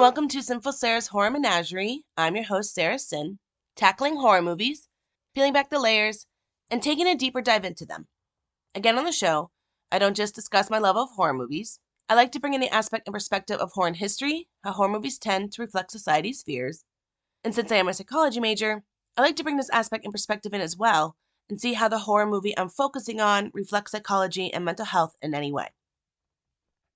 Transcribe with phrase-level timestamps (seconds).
[0.00, 2.06] welcome to Sinful Sarah's Horror Menagerie.
[2.16, 3.38] I'm your host, Sarah Sin,
[3.76, 4.88] tackling horror movies,
[5.34, 6.24] peeling back the layers,
[6.70, 8.06] and taking a deeper dive into them.
[8.74, 9.50] Again on the show,
[9.92, 11.80] I don't just discuss my love of horror movies.
[12.08, 15.18] I like to bring in the aspect and perspective of horror history, how horror movies
[15.18, 16.82] tend to reflect society's fears.
[17.44, 18.82] And since I am a psychology major,
[19.18, 21.14] I like to bring this aspect and perspective in as well
[21.50, 25.34] and see how the horror movie I'm focusing on reflects psychology and mental health in
[25.34, 25.68] any way.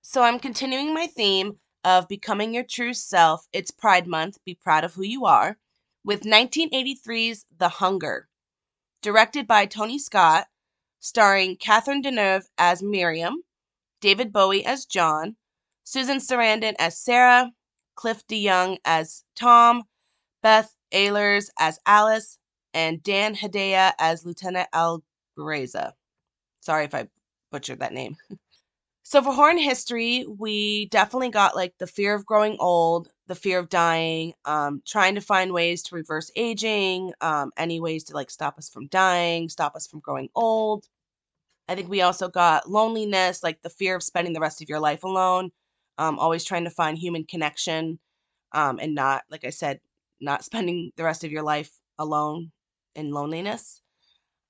[0.00, 3.46] So I'm continuing my theme of becoming your true self.
[3.52, 4.38] It's Pride Month.
[4.44, 5.58] Be proud of who you are.
[6.04, 8.28] With 1983's The Hunger,
[9.02, 10.46] directed by Tony Scott,
[11.00, 13.42] starring Catherine Deneuve as Miriam,
[14.00, 15.36] David Bowie as John,
[15.84, 17.52] Susan Sarandon as Sarah,
[17.94, 19.84] Cliff DeYoung as Tom,
[20.42, 22.38] Beth Ehlers as Alice,
[22.72, 25.92] and Dan Hedaya as Lieutenant Albreza.
[26.60, 27.08] Sorry if I
[27.50, 28.16] butchered that name.
[29.06, 33.58] So for horror history, we definitely got like the fear of growing old, the fear
[33.58, 38.30] of dying, um, trying to find ways to reverse aging, um, any ways to like
[38.30, 40.86] stop us from dying, stop us from growing old.
[41.68, 44.80] I think we also got loneliness, like the fear of spending the rest of your
[44.80, 45.50] life alone,
[45.98, 47.98] um, always trying to find human connection,
[48.52, 49.80] um, and not, like I said,
[50.20, 52.52] not spending the rest of your life alone
[52.94, 53.82] in loneliness.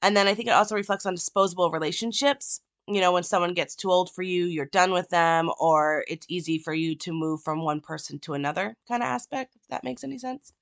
[0.02, 3.74] And then I think it also reflects on disposable relationships you know, when someone gets
[3.74, 7.42] too old for you, you're done with them, or it's easy for you to move
[7.42, 10.52] from one person to another kind of aspect, if that makes any sense.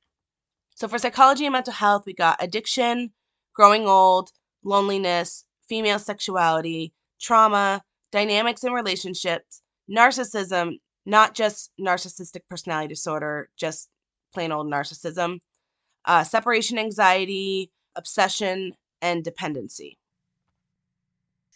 [0.74, 3.12] So, for psychology and mental health, we got addiction,
[3.54, 4.30] growing old,
[4.64, 13.88] loneliness, female sexuality, trauma, dynamics in relationships, narcissism, not just narcissistic personality disorder, just
[14.32, 15.38] plain old narcissism,
[16.04, 19.98] uh, separation anxiety, obsession, and dependency.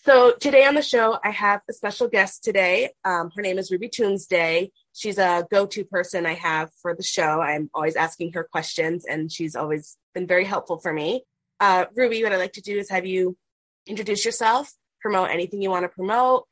[0.07, 2.91] So today on the show, I have a special guest today.
[3.05, 4.71] Um, her name is Ruby Tuesday.
[4.93, 7.41] She's a go-to person I have for the show.
[7.41, 11.25] I'm always asking her questions, and she's always been very helpful for me.
[11.59, 13.37] Uh, Ruby, what I'd like to do is have you
[13.85, 16.45] introduce yourself, promote anything you want to promote,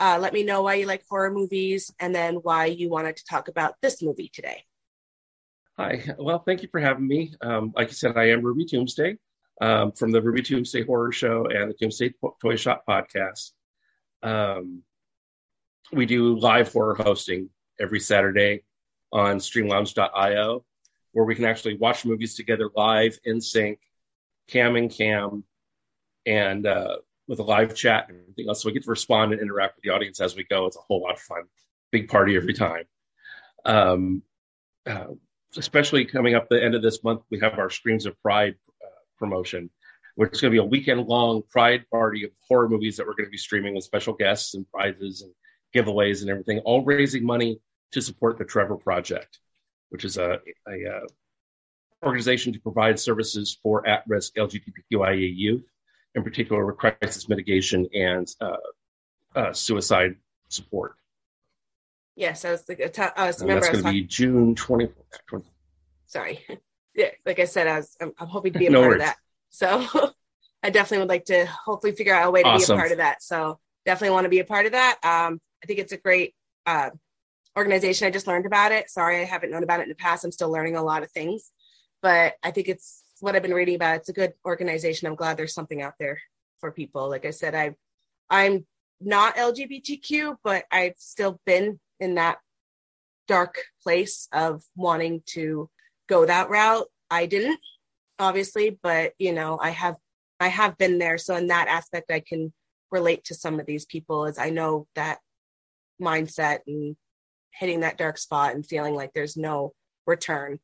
[0.00, 3.24] uh, let me know why you like horror movies, and then why you wanted to
[3.30, 4.64] talk about this movie today.
[5.78, 6.02] Hi.
[6.18, 7.34] Well, thank you for having me.
[7.40, 9.18] Um, like you said, I am Ruby Tuesday
[9.60, 13.52] um, from the Ruby Tuesday Horror Show and the Tuesday Toy Shop podcast.
[14.22, 14.82] Um,
[15.92, 17.50] we do live horror hosting
[17.80, 18.64] every Saturday
[19.12, 20.64] on streamlounge.io,
[21.12, 23.78] where we can actually watch movies together live in sync,
[24.48, 25.44] cam and cam,
[26.26, 26.96] and uh,
[27.28, 28.62] with a live chat and everything else.
[28.62, 30.66] So we get to respond and interact with the audience as we go.
[30.66, 31.44] It's a whole lot of fun.
[31.92, 32.84] Big party every time.
[33.64, 34.22] Um,
[34.86, 35.06] uh,
[35.56, 38.56] especially coming up the end of this month, we have our Screams of Pride
[39.18, 39.70] promotion,
[40.14, 43.14] which is going to be a weekend long pride party of horror movies that we're
[43.14, 45.32] going to be streaming with special guests and prizes and
[45.74, 47.58] giveaways and everything, all raising money
[47.92, 49.38] to support the Trevor Project,
[49.90, 50.38] which is a,
[50.68, 51.00] a, a
[52.04, 55.64] organization to provide services for at-risk LGBTQIA youth,
[56.14, 58.56] in particular with crisis mitigation and uh,
[59.34, 60.16] uh, suicide
[60.48, 60.94] support.
[62.14, 63.60] Yes, I was, the, I was remember.
[63.60, 64.92] that's going to be June 24th.
[65.30, 65.42] 20-
[66.06, 66.46] Sorry.
[66.96, 69.02] Yeah, like I said, I was, I'm, I'm hoping to be a no part worries.
[69.02, 69.16] of that.
[69.50, 70.10] So
[70.62, 72.74] I definitely would like to hopefully figure out a way to awesome.
[72.74, 73.22] be a part of that.
[73.22, 74.98] So definitely want to be a part of that.
[75.04, 76.34] Um, I think it's a great
[76.64, 76.90] uh,
[77.56, 78.06] organization.
[78.06, 78.90] I just learned about it.
[78.90, 80.24] Sorry, I haven't known about it in the past.
[80.24, 81.52] I'm still learning a lot of things,
[82.02, 83.96] but I think it's what I've been reading about.
[83.96, 85.06] It's a good organization.
[85.06, 86.20] I'm glad there's something out there
[86.60, 87.08] for people.
[87.08, 87.74] Like I said, I,
[88.28, 88.66] I'm
[89.00, 92.38] not LGBTQ, but I've still been in that
[93.28, 95.68] dark place of wanting to
[96.08, 96.86] go that route.
[97.10, 97.60] I didn't,
[98.18, 99.96] obviously, but you know, I have
[100.40, 101.18] I have been there.
[101.18, 102.52] So in that aspect I can
[102.90, 105.18] relate to some of these people as I know that
[106.00, 106.96] mindset and
[107.52, 109.72] hitting that dark spot and feeling like there's no
[110.06, 110.58] return.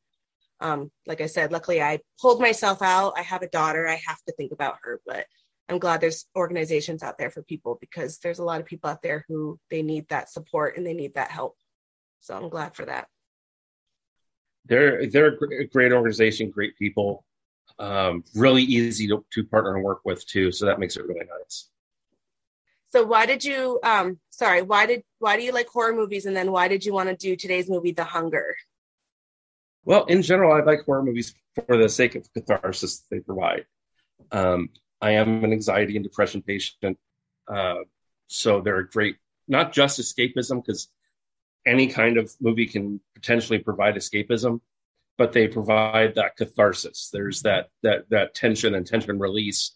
[0.59, 3.13] Um, like I said, luckily I pulled myself out.
[3.17, 3.87] I have a daughter.
[3.87, 5.25] I have to think about her, but
[5.67, 9.01] I'm glad there's organizations out there for people because there's a lot of people out
[9.01, 11.55] there who they need that support and they need that help.
[12.19, 13.07] So I'm glad for that
[14.65, 17.25] they're they're a great organization, great people,
[17.79, 20.51] um, really easy to, to partner and work with too.
[20.51, 21.69] So that makes it really nice.
[22.91, 26.35] So why did you um sorry, why did why do you like horror movies and
[26.35, 28.55] then why did you want to do today's movie The Hunger?
[29.85, 31.33] Well, in general, I like horror movies
[31.65, 33.65] for the sake of catharsis they provide.
[34.31, 34.69] Um,
[35.01, 36.97] I am an anxiety and depression patient,
[37.47, 37.81] uh,
[38.27, 39.17] so they're a great
[39.47, 40.87] not just escapism because
[41.65, 44.61] any kind of movie can potentially provide escapism,
[45.17, 47.09] but they provide that catharsis.
[47.11, 49.75] There's that that that tension and tension release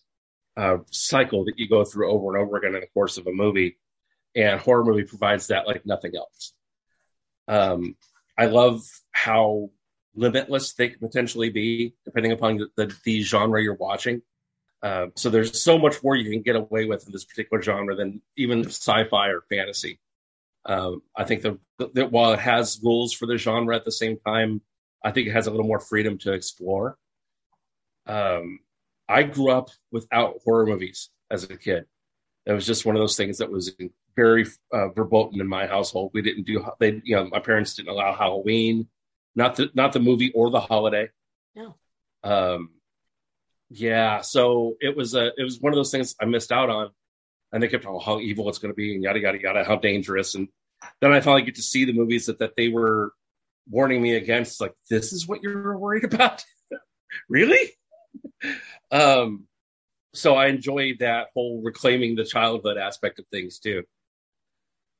[0.55, 3.31] uh, cycle that you go through over and over again in the course of a
[3.31, 3.77] movie,
[4.35, 6.53] and horror movie provides that like nothing else.
[7.47, 7.95] Um,
[8.37, 9.69] I love how
[10.15, 14.21] limitless they can potentially be, depending upon the, the, the genre you're watching.
[14.81, 17.95] Uh, so there's so much more you can get away with in this particular genre
[17.95, 19.99] than even sci-fi or fantasy.
[20.67, 24.61] Um, I think that while it has rules for the genre at the same time,
[25.03, 26.97] I think it has a little more freedom to explore.
[28.05, 28.59] Um,
[29.07, 31.85] I grew up without horror movies as a kid.
[32.45, 33.75] It was just one of those things that was
[34.15, 36.11] very uh, verboten in my household.
[36.13, 38.87] We didn't do they, you know, my parents didn't allow Halloween,
[39.35, 41.09] not the not the movie or the holiday.
[41.55, 41.75] No.
[42.23, 42.71] Um,
[43.69, 46.89] yeah, so it was a it was one of those things I missed out on,
[47.51, 49.75] and they kept talking how evil it's going to be and yada yada yada, how
[49.75, 50.47] dangerous, and
[51.01, 53.13] then I finally get to see the movies that that they were
[53.69, 54.61] warning me against.
[54.61, 56.43] Like, this is what you're worried about,
[57.29, 57.71] really?
[58.91, 59.47] um,
[60.13, 63.83] so I enjoyed that whole reclaiming the childhood aspect of things too.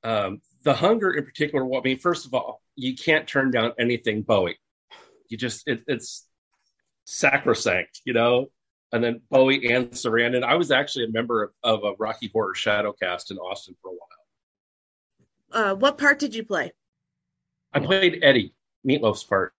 [0.03, 3.73] Um, the hunger in particular, well, I mean, first of all, you can't turn down
[3.79, 4.59] anything Bowie.
[5.29, 6.27] You just it, it's
[7.05, 8.47] sacrosanct, you know.
[8.93, 10.43] And then Bowie and Sarandon.
[10.43, 13.91] I was actually a member of, of a Rocky Horror Shadowcast in Austin for a
[13.91, 14.16] while.
[15.51, 16.71] Uh, what part did you play?
[17.73, 18.53] I played Eddie,
[18.85, 19.53] Meatloaf's part.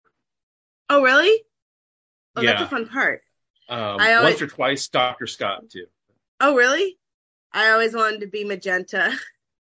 [0.91, 1.43] Oh, really?
[2.37, 2.53] Oh, yeah.
[2.53, 3.23] that's a fun part.
[3.69, 4.35] Um, I always...
[4.35, 5.27] Once or twice, Dr.
[5.27, 5.87] Scott, too.
[6.41, 6.99] Oh, really?
[7.53, 9.13] I always wanted to be Magenta.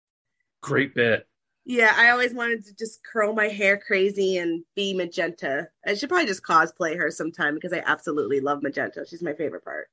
[0.61, 1.27] Great bit.
[1.65, 5.67] Yeah, I always wanted to just curl my hair crazy and be Magenta.
[5.85, 9.05] I should probably just cosplay her sometime because I absolutely love Magenta.
[9.07, 9.89] She's my favorite part.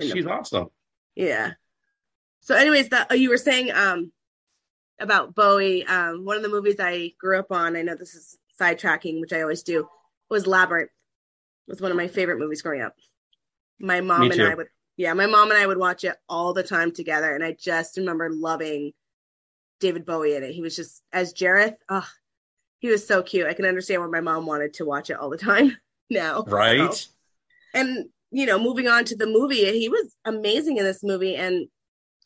[0.00, 0.68] She's awesome.
[1.14, 1.52] Yeah.
[2.40, 4.12] So, anyways, that uh, you were saying um
[5.00, 5.86] about Bowie.
[5.86, 7.76] Um, one of the movies I grew up on.
[7.76, 9.88] I know this is sidetracking, which I always do.
[10.30, 10.90] Was Labyrinth.
[11.66, 12.94] Was one of my favorite movies growing up.
[13.78, 16.62] My mom and I would, yeah, my mom and I would watch it all the
[16.62, 18.92] time together, and I just remember loving
[19.80, 20.52] David Bowie in it.
[20.52, 21.76] He was just as Jareth.
[21.88, 22.06] Oh,
[22.80, 23.46] he was so cute.
[23.46, 25.76] I can understand why my mom wanted to watch it all the time
[26.10, 26.44] now.
[26.46, 26.92] Right.
[26.92, 27.10] So.
[27.74, 31.36] And you know, moving on to the movie, he was amazing in this movie.
[31.36, 31.68] And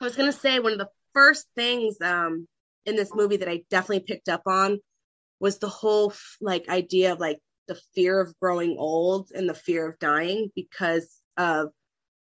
[0.01, 2.49] I was gonna say one of the first things um
[2.87, 4.79] in this movie that I definitely picked up on
[5.41, 7.39] was the whole like idea of like
[7.69, 11.69] the fear of growing old and the fear of dying because of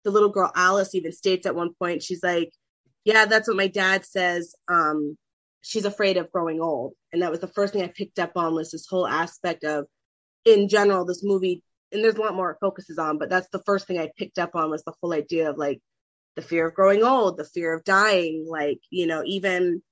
[0.05, 2.51] the little girl Alice even states at one point she's like
[3.05, 5.17] yeah that's what my dad says um
[5.63, 6.95] she's afraid of growing old.
[7.13, 9.87] And that was the first thing I picked up on was this whole aspect of
[10.45, 13.63] in general this movie and there's a lot more it focuses on but that's the
[13.67, 15.81] first thing I picked up on was the whole idea of like
[16.35, 19.83] the fear of growing old the fear of dying like you know even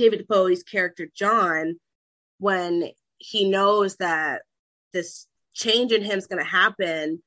[0.00, 1.78] David Bowie's character John
[2.38, 4.42] when he knows that
[4.94, 7.22] this change in him is going to happen,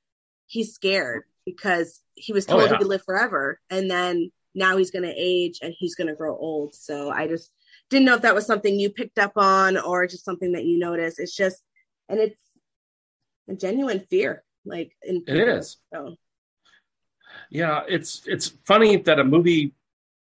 [0.48, 2.72] he's scared because he was oh, told oh, yeah.
[2.72, 3.60] he could live forever.
[3.70, 6.74] And then now he's going to age and he's going to grow old.
[6.74, 7.52] So I just
[7.92, 10.80] didn't know if that was something you picked up on or just something that you
[10.80, 11.20] noticed.
[11.20, 11.62] It's just,
[12.10, 12.40] and it's
[13.48, 14.44] a genuine fear.
[14.66, 15.78] Like in it is.
[15.94, 16.16] So.
[17.52, 19.74] Yeah, it's it's funny that a movie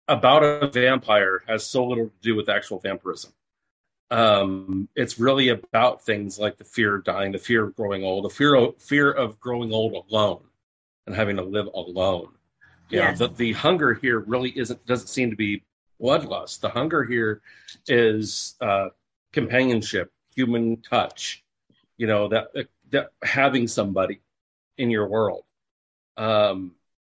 [0.09, 3.33] about a vampire has so little to do with actual vampirism.
[4.11, 8.25] Um, it's really about things like the fear of dying, the fear of growing old,
[8.25, 10.43] the fear of fear of growing old alone
[11.07, 12.29] and having to live alone.
[12.91, 13.19] You yes.
[13.19, 15.63] know, the, the hunger here really isn't doesn't seem to be
[16.01, 16.61] bloodlust.
[16.61, 17.41] The hunger here
[17.89, 18.89] is uh,
[19.33, 21.43] companionship, human touch.
[21.97, 22.49] You know that
[22.91, 24.21] that having somebody
[24.77, 25.45] in your world.
[26.17, 26.73] Um,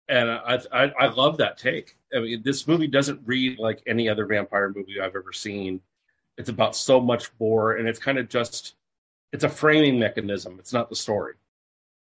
[0.08, 1.98] and I, I, I love that take.
[2.16, 5.82] I mean, this movie doesn't read like any other vampire movie I've ever seen.
[6.38, 8.76] It's about so much more, and it's kind of just
[9.32, 10.58] it's a framing mechanism.
[10.60, 11.36] It's not the story,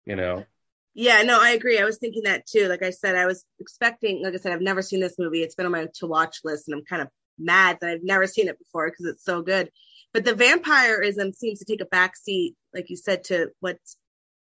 [0.05, 0.45] you know.
[0.93, 1.79] Yeah, no, I agree.
[1.79, 2.67] I was thinking that too.
[2.67, 4.23] Like I said, I was expecting.
[4.23, 5.41] Like I said, I've never seen this movie.
[5.41, 8.27] It's been on my to watch list, and I'm kind of mad that I've never
[8.27, 9.71] seen it before because it's so good.
[10.13, 13.97] But the vampirism seems to take a backseat, like you said, to what's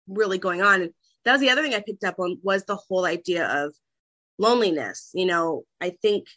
[0.08, 0.82] really going on.
[0.82, 0.94] And
[1.26, 3.76] that was the other thing I picked up on was the whole idea of
[4.38, 5.12] loneliness.
[5.14, 6.28] You know, I think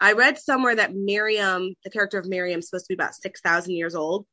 [0.00, 3.72] I read somewhere that Miriam, the character of Miriam, is supposed to be about 6,000
[3.72, 4.26] years old.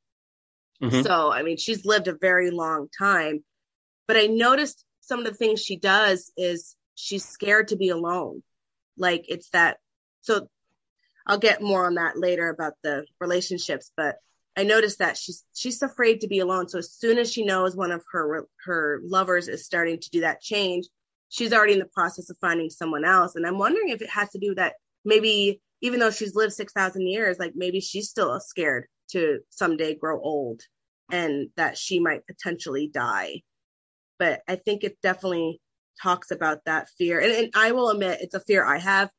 [0.81, 1.01] Mm-hmm.
[1.01, 3.43] So, I mean, she's lived a very long time.
[4.07, 8.43] But I noticed some of the things she does is she's scared to be alone.
[8.97, 9.77] Like it's that.
[10.21, 10.47] So
[11.27, 14.17] I'll get more on that later about the relationships, but
[14.57, 16.69] I noticed that she's she's afraid to be alone.
[16.69, 20.21] So as soon as she knows one of her her lovers is starting to do
[20.21, 20.85] that change,
[21.36, 23.36] she's already in the process of finding someone else.
[23.36, 26.54] And I'm wondering if it has to do with that maybe even though she's lived
[26.54, 30.62] 6,000 years, like maybe she's still scared to someday grow old
[31.12, 33.42] and that she might potentially die.
[34.18, 35.60] But I think it definitely
[36.01, 37.20] talks about that fear.
[37.20, 39.10] And, and I will admit, it's a fear I have.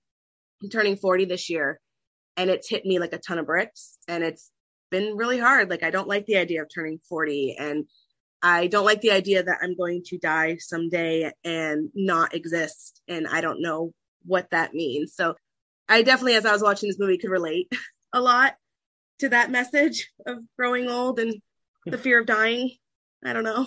[0.63, 1.79] I'm turning 40 this year
[2.39, 3.99] and it's hit me like a ton of bricks.
[4.09, 4.51] And it's
[4.91, 5.69] been really hard.
[5.69, 7.85] Like I don't like the idea of turning 40 and
[8.47, 13.27] I don't like the idea that I'm going to die someday and not exist and
[13.27, 13.91] I don't know
[14.25, 15.15] what that means.
[15.17, 15.35] So
[15.89, 17.73] I definitely as I was watching this movie could relate
[18.13, 18.55] a lot
[19.19, 21.43] to that message of growing old and
[21.87, 22.71] the fear of dying.
[23.25, 23.67] I don't know.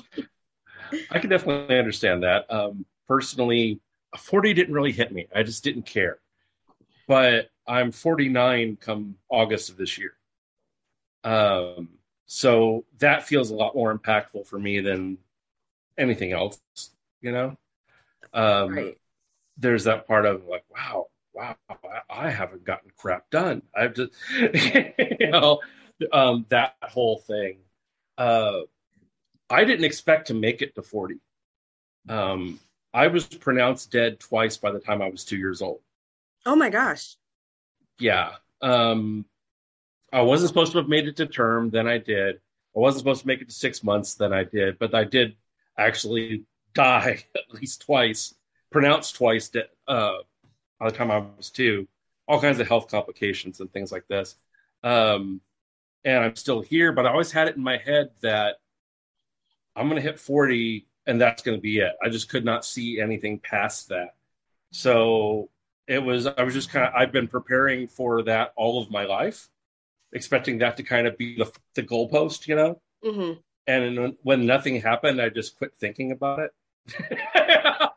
[1.12, 2.50] I can definitely understand that.
[2.50, 3.82] Um, personally,
[4.18, 5.28] 40 didn't really hit me.
[5.36, 6.20] I just didn't care.
[7.06, 10.14] But I'm 49 come August of this year.
[11.26, 11.99] Um,
[12.32, 15.18] so that feels a lot more impactful for me than
[15.98, 16.60] anything else,
[17.22, 17.58] you know?
[18.36, 18.98] Um, right.
[19.58, 21.56] There's that part of like, wow, wow,
[22.08, 23.64] I haven't gotten crap done.
[23.76, 25.60] I've just, you know,
[26.14, 27.58] um, that whole thing.
[28.16, 28.60] Uh,
[29.50, 31.16] I didn't expect to make it to 40.
[32.10, 32.60] Um,
[32.94, 35.80] I was pronounced dead twice by the time I was two years old.
[36.46, 37.16] Oh my gosh.
[37.98, 38.34] Yeah.
[38.62, 39.26] Um,
[40.12, 42.36] I wasn't supposed to have made it to term, then I did.
[42.76, 45.36] I wasn't supposed to make it to six months, then I did, but I did
[45.78, 48.34] actually die at least twice,
[48.72, 49.52] pronounced twice
[49.88, 50.14] uh,
[50.80, 51.88] by the time I was two.
[52.28, 54.36] All kinds of health complications and things like this.
[54.84, 55.42] Um,
[56.06, 58.58] and I'm still here, but I always had it in my head that
[59.76, 61.94] I'm going to hit 40 and that's going to be it.
[62.04, 64.16] I just could not see anything past that.
[64.72, 65.50] So
[65.88, 69.06] it was, I was just kind of, I've been preparing for that all of my
[69.06, 69.50] life,
[70.14, 72.82] expecting that to kind of be the, the goalpost, you know?
[73.04, 73.40] Mm-hmm.
[73.68, 76.52] And when nothing happened, I just quit thinking about it.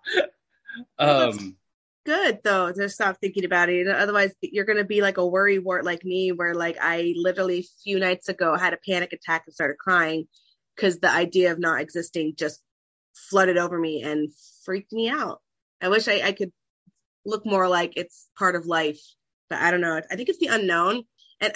[0.98, 1.56] um,
[2.04, 3.88] good though to stop thinking about it.
[3.88, 7.60] Otherwise, you're going to be like a worry wart like me, where like I literally
[7.60, 10.26] a few nights ago had a panic attack and started crying
[10.76, 12.60] because the idea of not existing just
[13.14, 14.30] flooded over me and
[14.64, 15.40] freaked me out.
[15.80, 16.52] I wish I, I could
[17.24, 19.00] look more like it's part of life,
[19.48, 20.00] but I don't know.
[20.10, 21.04] I think it's the unknown.
[21.40, 21.52] And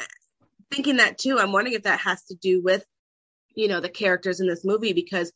[0.71, 2.85] thinking that too, I'm wondering if that has to do with,
[3.55, 5.33] you know, the characters in this movie because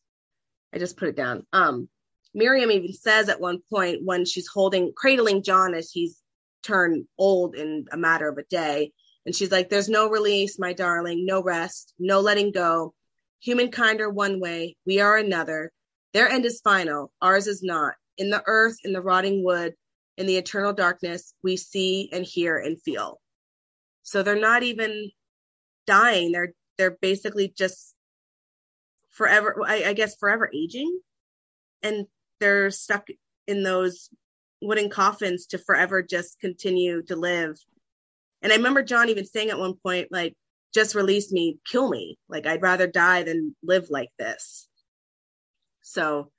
[0.73, 1.47] I just put it down.
[1.53, 1.89] Um,
[2.35, 6.21] Miriam even says at one point when she's holding, cradling John as he's
[6.63, 8.93] turned old in a matter of a day.
[9.27, 12.95] And she's like, There's no release, my darling, no rest, no letting go.
[13.41, 15.73] Humankind are one way, we are another.
[16.13, 17.95] Their end is final, ours is not.
[18.19, 19.75] In the earth, in the rotting wood,
[20.17, 23.21] in the eternal darkness, we see and hear and feel.
[24.03, 25.11] So they're not even
[25.87, 26.33] dying.
[26.33, 27.95] They're they're basically just
[29.11, 31.01] forever I, I guess forever aging.
[31.83, 32.07] And
[32.41, 33.07] they're stuck
[33.47, 34.11] in those
[34.63, 37.59] wooden coffins to forever just continue to live.
[38.43, 40.35] And I remember John even saying at one point, like,
[40.73, 42.19] just release me, kill me.
[42.29, 44.69] Like, I'd rather die than live like this.
[45.83, 46.31] So,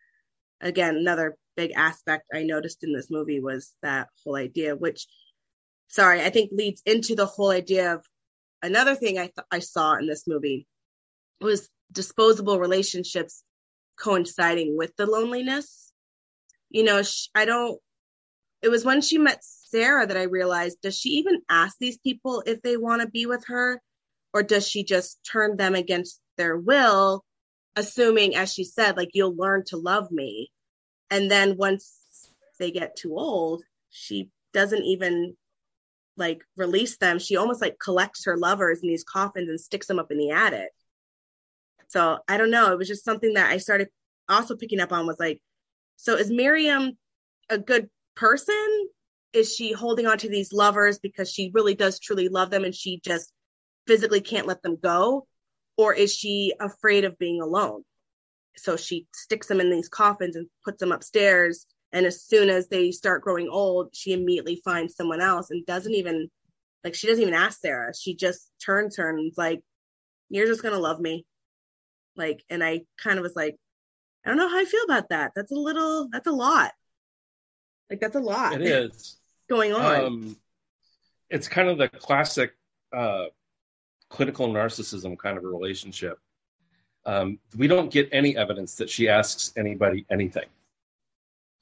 [0.62, 5.08] again, another big aspect I noticed in this movie was that whole idea, which,
[5.90, 8.06] sorry, I think leads into the whole idea of
[8.62, 10.68] another thing I th- I saw in this movie
[11.40, 13.44] was disposable relationships
[13.98, 15.92] coinciding with the loneliness.
[16.70, 17.80] You know, sh- I don't.
[18.62, 22.44] It was when she met Sarah that I realized does she even ask these people
[22.46, 23.82] if they want to be with her,
[24.34, 27.24] or does she just turn them against their will
[27.76, 30.52] assuming, as she said, like you'll learn to love me.
[31.10, 35.36] And then once they get too old, she doesn't even
[36.18, 37.20] like release them.
[37.20, 40.32] She almost like collects her lovers in these coffins and sticks them up in the
[40.32, 40.72] attic.
[41.88, 42.72] So I don't know.
[42.72, 43.90] It was just something that I started
[44.30, 45.42] also picking up on was like,
[45.98, 46.98] so is Miriam
[47.50, 48.88] a good person?
[49.34, 52.76] Is she holding on to these lovers because she really does truly love them and
[52.76, 53.32] she just
[53.88, 55.28] physically can't let them go?
[55.78, 57.84] or is she afraid of being alone?
[58.56, 61.66] So she sticks them in these coffins and puts them upstairs.
[61.94, 65.94] And as soon as they start growing old, she immediately finds someone else and doesn't
[65.94, 66.30] even
[66.84, 67.94] like she doesn't even ask Sarah.
[67.94, 69.62] She just turns her and is like,
[70.30, 71.26] You're just gonna love me.
[72.16, 73.58] Like, and I kind of was like,
[74.26, 75.32] I don't know how I feel about that.
[75.36, 76.72] That's a little that's a lot.
[77.90, 78.54] Like that's a lot.
[78.54, 79.18] It is
[79.50, 80.06] going on.
[80.06, 80.38] Um,
[81.30, 82.54] it's kind of the classic
[82.94, 83.26] uh
[84.10, 86.20] clinical narcissism kind of a relationship.
[87.06, 90.46] Um, we don't get any evidence that she asks anybody anything.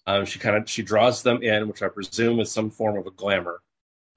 [0.10, 3.06] Um, she kind of she draws them in, which I presume is some form of
[3.06, 3.62] a glamour.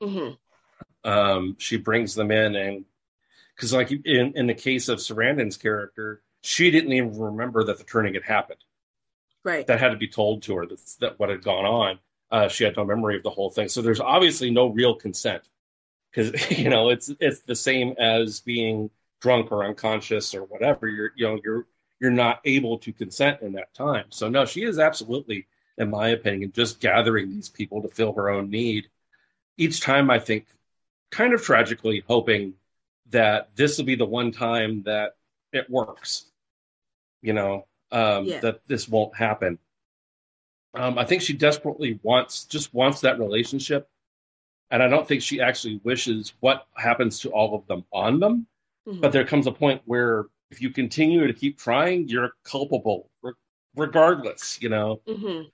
[0.03, 1.11] Mm-hmm.
[1.11, 2.87] Um, she brings them in, and
[3.55, 7.85] because like in in the case of Sarandon's character, she didn't even remember that the
[7.85, 8.61] turning had happened.
[9.45, 9.67] Right.
[9.67, 11.99] That had to be told to her that, that what had gone on.
[12.31, 13.69] Uh, she had no memory of the whole thing.
[13.69, 15.43] So there's obviously no real consent
[16.11, 18.89] because you know it's it's the same as being
[19.21, 21.67] drunk or unconscious or whatever you're you know you're
[22.01, 25.47] you're not able to consent in that time so no she is absolutely
[25.83, 28.89] in my opinion and just gathering these people to fill her own need
[29.59, 30.47] each time i think
[31.11, 32.55] kind of tragically hoping
[33.11, 35.17] that this will be the one time that
[35.53, 36.25] it works.
[37.21, 38.41] You know, um, Yeah.
[38.41, 39.59] that this won't happen.
[40.75, 43.89] Um, I think she desperately wants just wants that relationship,
[44.71, 48.47] and I don't think she actually wishes what happens to all of them on them.
[48.89, 49.03] Mhm.
[49.03, 53.35] But there comes a point where if you continue to keep trying, you're culpable, re-
[53.77, 54.61] regardless.
[54.63, 55.03] You know.
[55.07, 55.53] Mhm.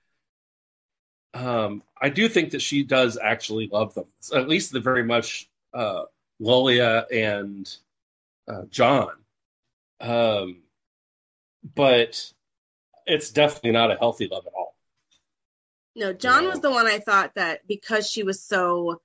[1.33, 4.05] Um, I do think that she does actually love them,
[4.35, 6.03] at least the very much uh,
[6.39, 7.71] Lolia and
[8.47, 9.11] uh, John.
[9.99, 10.63] Um,
[11.75, 12.31] but
[13.05, 14.75] it's definitely not a healthy love at all.
[15.95, 19.01] No, John was the one I thought that because she was so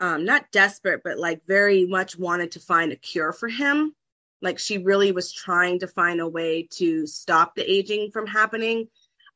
[0.00, 3.94] um not desperate, but like very much wanted to find a cure for him.
[4.40, 8.88] Like she really was trying to find a way to stop the aging from happening.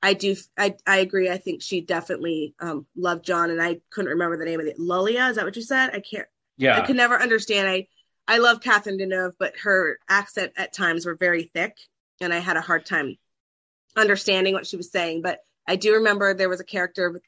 [0.03, 1.31] I do I I agree.
[1.31, 4.79] I think she definitely um loved John and I couldn't remember the name of it.
[4.79, 5.91] Lolia, is that what you said?
[5.93, 6.27] I can't
[6.57, 6.81] Yeah.
[6.81, 7.69] I could never understand.
[7.69, 7.89] I
[8.29, 11.77] I love Catherine Deneuve, but her accent at times were very thick,
[12.21, 13.17] and I had a hard time
[13.97, 15.23] understanding what she was saying.
[15.23, 17.23] But I do remember there was a character with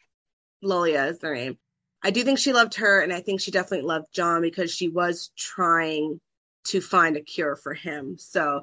[0.62, 1.58] Lolia is their name.
[2.02, 4.88] I do think she loved her, and I think she definitely loved John because she
[4.88, 6.20] was trying
[6.66, 8.16] to find a cure for him.
[8.18, 8.62] So,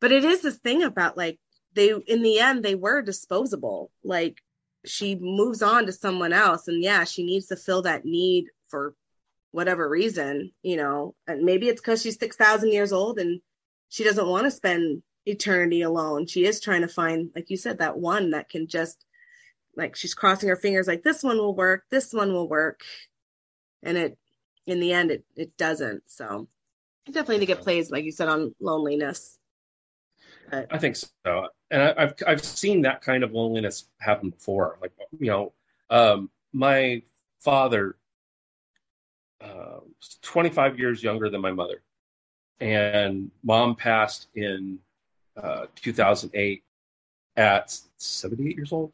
[0.00, 1.38] but it is this thing about like
[1.76, 3.92] they in the end they were disposable.
[4.02, 4.42] Like
[4.84, 8.94] she moves on to someone else, and yeah, she needs to fill that need for
[9.56, 13.40] whatever reason, you know, and maybe it's because she's 6,000 years old and
[13.88, 16.26] she doesn't want to spend eternity alone.
[16.26, 19.06] She is trying to find, like you said, that one that can just,
[19.74, 22.80] like, she's crossing her fingers, like, this one will work, this one will work.
[23.82, 24.18] And it,
[24.66, 26.02] in the end, it, it doesn't.
[26.04, 26.48] So
[27.08, 29.38] I definitely think it plays, like you said, on loneliness.
[30.52, 31.48] I think so.
[31.70, 34.78] And I, I've I've seen that kind of loneliness happen before.
[34.80, 35.52] Like you know,
[35.90, 37.02] um, my
[37.40, 37.96] father,
[39.40, 41.82] uh, was 25 years younger than my mother,
[42.60, 44.78] and mom passed in
[45.36, 46.62] uh, 2008
[47.36, 48.92] at 78 years old.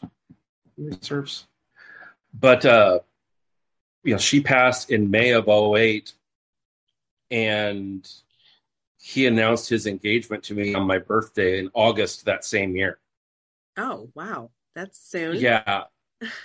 [1.03, 1.47] Serves.
[2.33, 3.01] But uh,
[4.05, 6.13] you know, she passed in May of 08,
[7.31, 8.09] and
[9.05, 13.01] he announced his engagement to me on my birthday in August that same year.
[13.77, 14.51] oh, wow.
[14.77, 15.37] That's soon.
[15.37, 15.85] Yeah.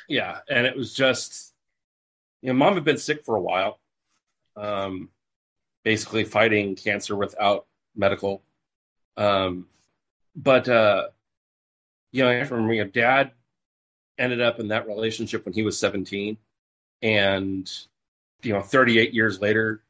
[0.10, 0.40] Yeah.
[0.50, 1.54] And it was just,
[2.42, 3.80] you know, mom had been sick for a while,
[4.56, 5.10] um,
[5.84, 8.42] basically fighting cancer without medical.
[9.18, 9.68] Um,
[10.36, 11.10] but, uh,
[12.12, 13.34] you know, I remember, you know, dad
[14.18, 16.38] ended up in that relationship when he was 17.
[17.04, 17.72] And,
[18.42, 19.84] you know, 38 years later,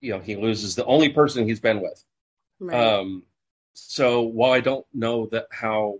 [0.00, 2.04] you know, he loses the only person he's been with.
[2.60, 2.76] Right.
[2.76, 3.24] Um,
[3.74, 5.98] so while I don't know that how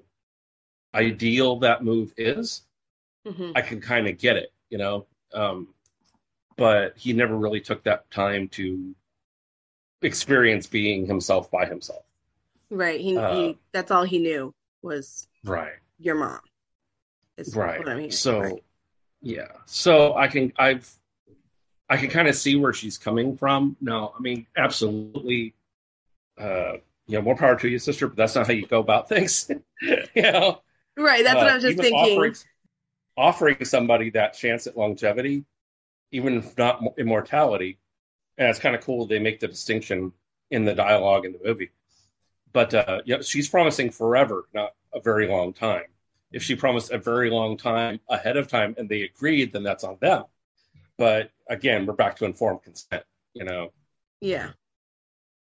[0.95, 2.63] ideal that move is,
[3.27, 3.53] Mhm.
[3.55, 5.07] I can kind of get it, you know.
[5.33, 5.75] Um,
[6.57, 8.95] but he never really took that time to
[10.03, 12.05] experience being himself by himself.
[12.71, 13.01] Right.
[13.01, 15.75] He, uh, he, that's all he knew was Right.
[15.99, 16.41] your mom.
[17.37, 18.13] is Right.
[18.13, 18.65] So Right.
[19.21, 19.49] yeah.
[19.67, 20.93] So I can I've
[21.89, 23.77] I can kind of see where she's coming from.
[23.81, 25.55] No, I mean absolutely
[26.39, 26.75] uh
[27.07, 29.51] you know, more power to you, sister, but that's not how you go about things.
[29.83, 30.63] you know.
[30.97, 31.23] Right.
[31.25, 31.99] That's what Uh, I was just thinking.
[31.99, 32.35] Offering,
[33.17, 35.45] offering somebody that chance at longevity,
[36.13, 37.79] even if not immortality,
[38.39, 40.13] and it's kind of cool they make the distinction
[40.51, 41.71] in the dialogue in the movie.
[42.53, 45.85] But uh, yeah, she's promising forever, not a very long time.
[46.33, 49.85] If she promised a very long time ahead of time and they agreed, then that's
[49.85, 50.25] on them.
[50.99, 53.05] But again, we're back to informed consent.
[53.35, 53.71] You know,
[54.21, 54.51] Yeah.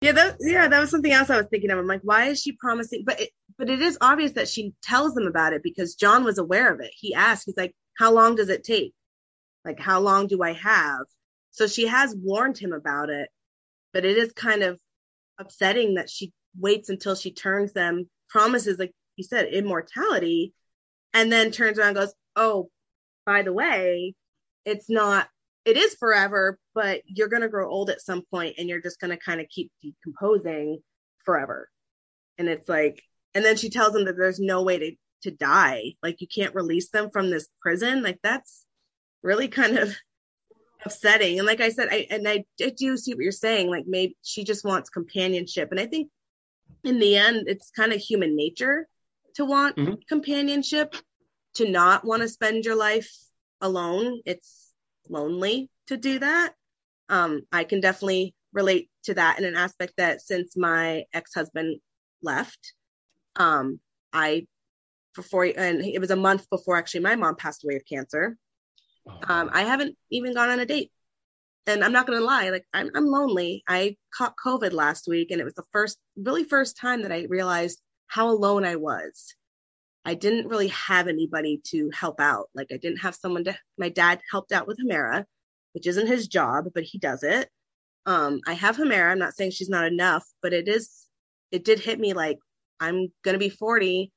[0.02, 1.78] Yeah, that yeah, that was something else I was thinking of.
[1.78, 3.04] I'm like, why is she promising?
[3.06, 6.40] But it, but it is obvious that she tells them about it because John was
[6.40, 6.92] aware of it.
[6.96, 8.94] He asked, he's like, "How long does it take?
[9.64, 11.02] Like, how long do I have?"
[11.52, 13.30] So she has warned him about it,
[13.94, 14.80] but it is kind of
[15.38, 20.54] upsetting that she waits until she turns them, promises, like you said, immortality,
[21.14, 22.72] and then turns around and goes, "Oh,
[23.26, 24.16] by the way,
[24.65, 25.28] it's not
[25.63, 29.00] it is forever, but you're going to grow old at some point and you're just
[29.00, 30.80] going to kind of keep decomposing
[31.24, 31.69] forever.
[32.39, 33.04] And it's like,
[33.36, 34.91] and then she tells him that there's no way to,
[35.24, 35.93] to die.
[36.02, 38.02] Like you can't release them from this prison.
[38.02, 38.65] Like that's
[39.21, 39.95] really kind of
[40.86, 41.38] upsetting.
[41.38, 43.69] And like I said, I, and I, I do see what you're saying.
[43.69, 45.69] Like maybe she just wants companionship.
[45.69, 46.10] And I think
[46.84, 48.88] in the end, it's kind of human nature
[49.36, 50.00] to want Mhm.
[50.08, 50.95] companionship,
[51.56, 53.12] to not want to spend your life
[53.62, 54.21] alone.
[54.26, 54.71] It's
[55.10, 56.54] lonely to do that.
[57.10, 61.80] Um, I can definitely relate to that in an aspect that since my ex-husband
[62.21, 62.74] left,
[63.36, 63.80] um,
[64.13, 64.47] I
[65.15, 68.38] before and it was a month before actually my mom passed away of cancer.
[69.28, 70.91] Um, I haven't even gone on a date
[71.67, 73.63] and I'm not gonna lie, like I'm I'm lonely.
[73.67, 77.28] I caught COVID last week, and it was the first, really first time that I
[77.30, 79.36] realized how alone I was.
[80.06, 82.50] I didn't really have anybody to help out.
[82.56, 83.58] Like I didn't have someone to.
[83.78, 85.26] My dad helped out with Humira,
[85.74, 87.50] which isn't his job, but he does it.
[88.06, 89.12] Um, I have Humira.
[89.12, 91.08] I'm not saying she's not enough, but it is.
[91.52, 92.40] It did hit me like
[92.80, 94.12] I'm gonna be 40,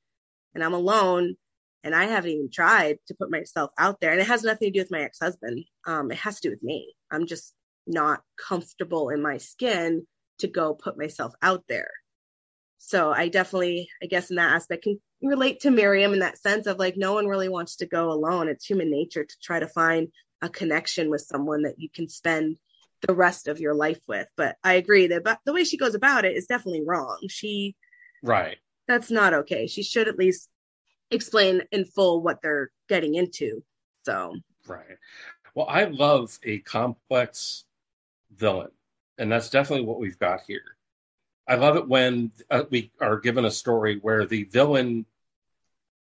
[0.55, 1.35] and I'm alone,
[1.83, 4.11] and I haven't even tried to put myself out there.
[4.11, 5.65] And it has nothing to do with my ex husband.
[5.85, 6.95] Um, it has to do with me.
[7.11, 7.53] I'm just
[7.85, 10.07] not comfortable in my skin
[10.39, 11.91] to go put myself out there.
[12.77, 16.67] So I definitely, I guess, in that aspect, can relate to Miriam in that sense
[16.67, 18.49] of like no one really wants to go alone.
[18.49, 20.09] It's human nature to try to find
[20.41, 22.57] a connection with someone that you can spend
[23.01, 24.27] the rest of your life with.
[24.35, 27.19] But I agree that but the way she goes about it is definitely wrong.
[27.29, 27.75] She
[28.23, 28.57] right.
[28.87, 29.67] That's not okay.
[29.67, 30.49] She should at least
[31.11, 33.63] explain in full what they're getting into.
[34.03, 34.35] So
[34.67, 34.97] right.
[35.55, 37.63] Well, I love a complex
[38.35, 38.71] villain,
[39.17, 40.75] and that's definitely what we've got here.
[41.47, 45.05] I love it when uh, we are given a story where the villain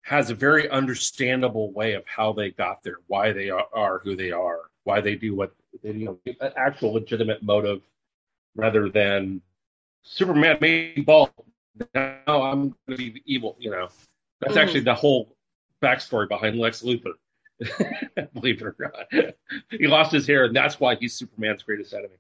[0.05, 4.15] has a very understandable way of how they got there, why they are, are who
[4.15, 7.81] they are, why they do what they you know, an actual legitimate motive
[8.55, 9.41] rather than
[10.03, 11.31] Superman made bald.
[11.95, 13.57] Now I'm going to be evil.
[13.59, 13.89] You know,
[14.41, 14.59] that's mm-hmm.
[14.59, 15.35] actually the whole
[15.83, 17.15] backstory behind Lex Luthor.
[18.35, 19.35] Believe it or not,
[19.71, 22.17] he lost his hair, and that's why he's Superman's greatest enemy.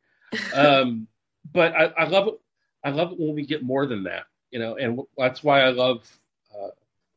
[0.55, 1.07] Um,
[1.53, 2.35] but I, I, love it.
[2.83, 5.70] I love it when we get more than that, you know, and that's why I
[5.70, 6.09] love
[6.57, 6.68] uh,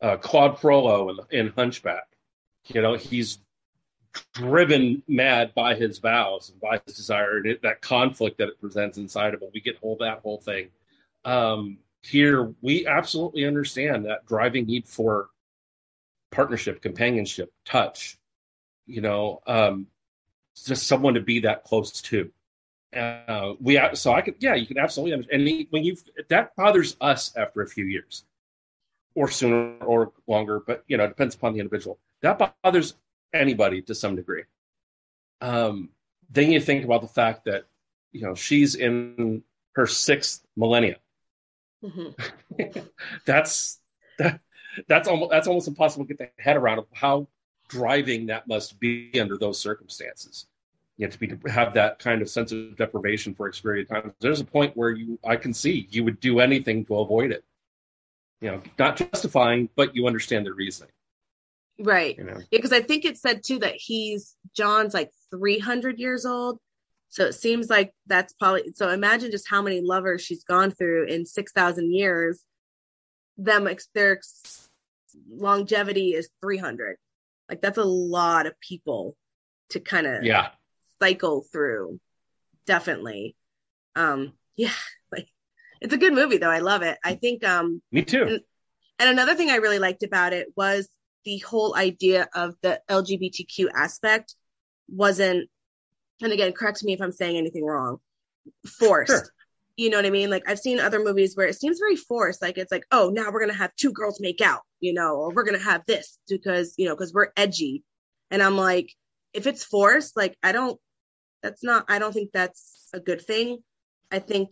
[0.02, 2.08] uh, Claude Frollo in, in Hunchback.
[2.66, 3.40] You know, he's
[4.34, 8.60] driven mad by his vows and by his desire and it, that conflict that it
[8.60, 9.50] presents inside of him.
[9.54, 10.70] We get whole that whole thing.
[11.26, 15.30] Um, here, we absolutely understand that driving need for
[16.32, 18.18] partnership, companionship, touch,
[18.86, 19.88] you know, um,
[20.66, 22.32] just someone to be that close to.
[22.96, 25.42] Uh, we so I could yeah you can absolutely understand.
[25.42, 25.98] and when you
[26.30, 28.24] that bothers us after a few years
[29.18, 32.96] or sooner or longer but you know it depends upon the individual that bothers
[33.34, 34.44] anybody to some degree
[35.42, 35.90] um,
[36.30, 37.66] then you think about the fact that
[38.12, 40.98] you know she's in her sixth millennia
[41.84, 42.70] mm-hmm.
[43.26, 43.80] that's
[44.18, 44.40] that
[44.88, 47.28] that's almost that's almost impossible to get the head around of how
[47.68, 50.46] driving that must be under those circumstances.
[50.98, 54.14] You have to be to have that kind of sense of deprivation for experienced time.
[54.20, 57.44] There's a point where you I can see you would do anything to avoid it.
[58.42, 60.92] You know, not justifying, but you understand the reasoning.
[61.80, 62.18] Right.
[62.18, 62.38] You know?
[62.38, 66.60] Yeah, because I think it said too that he's John's like 300 years old.
[67.10, 68.90] So it seems like that's probably so.
[68.90, 72.44] Imagine just how many lovers she's gone through in 6,000 years.
[73.38, 74.20] Them, their
[75.30, 76.98] longevity is 300
[77.50, 79.16] like that's a lot of people
[79.70, 80.50] to kind of yeah
[81.02, 82.00] cycle through
[82.66, 83.36] definitely
[83.96, 84.72] um yeah
[85.82, 88.40] it's a good movie though i love it i think um me too and,
[89.00, 90.90] and another thing i really liked about it was
[91.26, 94.36] the whole idea of the lgbtq aspect
[94.90, 95.50] wasn't
[96.22, 97.98] and again correct me if i'm saying anything wrong
[98.66, 99.28] forced sure.
[99.78, 100.32] You know what I mean?
[100.32, 102.42] Like I've seen other movies where it seems very forced.
[102.42, 105.32] Like it's like, oh, now we're gonna have two girls make out, you know, or
[105.32, 107.84] we're gonna have this because you know because we're edgy.
[108.32, 108.92] And I'm like,
[109.34, 110.80] if it's forced, like I don't.
[111.44, 111.86] That's not.
[111.90, 113.60] I don't think that's a good thing.
[114.12, 114.50] I think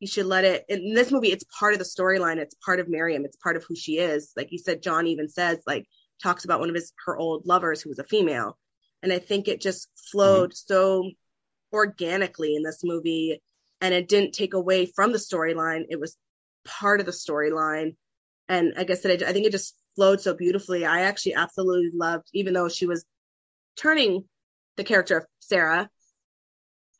[0.00, 0.64] you should let it.
[0.68, 2.36] In this movie, it's part of the storyline.
[2.36, 3.24] It's part of Miriam.
[3.24, 4.32] It's part of who she is.
[4.36, 5.86] Like you said, John even says like
[6.22, 8.56] talks about one of his her old lovers who was a female,
[9.02, 10.74] and I think it just flowed mm-hmm.
[10.74, 11.10] so
[11.72, 13.42] organically in this movie
[13.80, 15.84] and it didn't take away from the storyline.
[15.88, 16.16] It was
[16.64, 17.96] part of the storyline.
[18.48, 20.84] And like I said, I, I think it just flowed so beautifully.
[20.84, 23.04] I actually absolutely loved, even though she was
[23.76, 24.24] turning
[24.76, 25.88] the character of Sarah,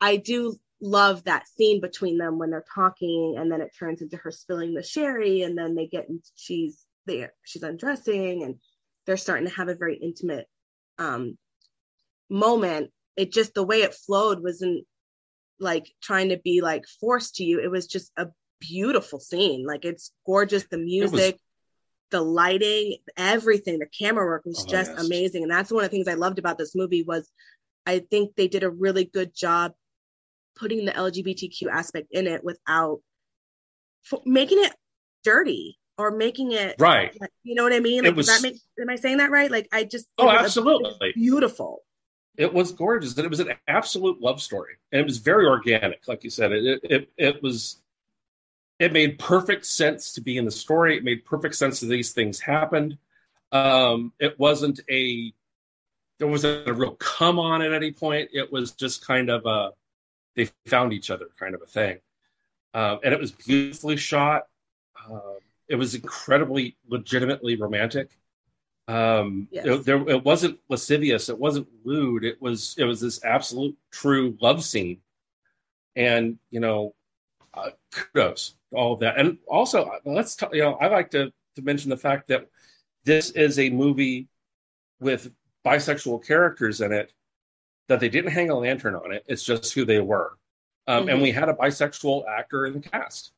[0.01, 4.17] I do love that scene between them when they're talking and then it turns into
[4.17, 8.55] her spilling the sherry and then they get into she's there she's undressing and
[9.05, 10.47] they're starting to have a very intimate
[10.99, 11.37] um
[12.29, 14.85] moment it just the way it flowed wasn't
[15.59, 17.59] like trying to be like forced to you.
[17.59, 18.27] It was just a
[18.59, 19.65] beautiful scene.
[19.65, 20.65] Like it's gorgeous.
[20.69, 21.41] The music, was...
[22.11, 25.05] the lighting, everything, the camera work was oh, just yes.
[25.05, 25.43] amazing.
[25.43, 27.29] And that's one of the things I loved about this movie was
[27.85, 29.73] I think they did a really good job
[30.55, 32.99] putting the LGBTQ aspect in it without
[34.11, 34.73] f- making it
[35.23, 37.15] dirty or making it right.
[37.43, 38.03] You know what I mean?
[38.03, 38.27] Like, was...
[38.27, 39.51] that make, am I saying that right?
[39.51, 41.81] Like, I just oh, absolutely beautiful.
[42.37, 46.07] It was gorgeous, and it was an absolute love story, and it was very organic,
[46.07, 46.53] like you said.
[46.53, 47.81] It it it was.
[48.79, 50.95] It made perfect sense to be in the story.
[50.95, 52.97] It made perfect sense that these things happened.
[53.51, 55.33] Um, it wasn't a
[56.17, 58.29] there wasn't a real come on at any point.
[58.31, 59.71] It was just kind of a
[60.35, 61.99] they found each other kind of a thing,
[62.73, 64.43] um, and it was beautifully shot.
[65.09, 65.37] Um,
[65.67, 68.09] it was incredibly, legitimately romantic.
[68.87, 69.65] Um, Yes.
[69.65, 71.29] it, there, it wasn't lascivious.
[71.29, 72.23] It wasn't lewd.
[72.23, 75.01] It was it was this absolute true love scene,
[75.95, 76.95] and you know,
[77.53, 79.19] uh, kudos all of that.
[79.19, 82.47] And also, uh, let's talk, you know, I like to to mention the fact that
[83.03, 84.27] this is a movie
[84.99, 85.31] with
[85.65, 87.13] bisexual characters in it
[87.89, 89.25] that they didn't hang a lantern on it.
[89.27, 90.37] It's just who they were.
[90.87, 91.23] Um, And Mhm.
[91.23, 93.33] we had a bisexual actor in the cast.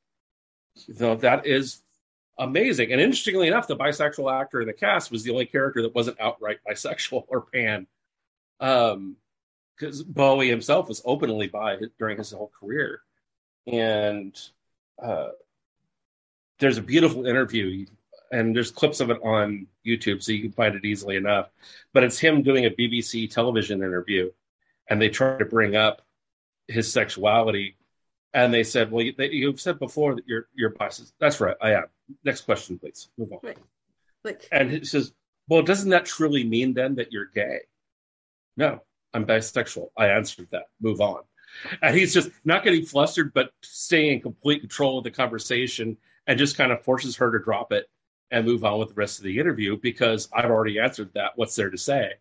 [0.75, 1.81] So that is
[2.37, 2.91] amazing.
[2.91, 6.19] And interestingly enough, the bisexual actor in the cast was the only character that wasn't
[6.19, 7.87] outright bisexual or pan.
[8.59, 9.17] Um,
[9.77, 13.01] because Bowie himself was openly bi during his whole career.
[13.65, 14.37] And
[15.01, 15.29] uh,
[16.59, 17.87] there's a beautiful interview,
[18.31, 21.49] and there's clips of it on YouTube, so you can find it easily enough.
[21.93, 24.31] But it's him doing a BBC television interview,
[24.91, 26.01] and they tried to bring up
[26.67, 27.77] his sexuality,
[28.34, 31.73] and they said, "Well, you, you've said before that you're you're bisexual." That's right, I
[31.73, 31.86] am.
[32.23, 33.10] Next question, please.
[33.17, 33.39] Move on.
[33.41, 33.58] Right.
[34.23, 35.13] Like, And he says,
[35.47, 37.62] Well, doesn't that truly mean then that you're gay?
[38.58, 38.82] No,
[39.13, 39.89] I'm bisexual.
[39.97, 40.65] I answered that.
[40.82, 41.21] Move on.
[41.82, 46.39] And he's just not getting flustered, but staying in complete control of the conversation and
[46.39, 47.89] just kind of forces her to drop it
[48.30, 51.32] and move on with the rest of the interview because I've already answered that.
[51.36, 52.13] What's there to say?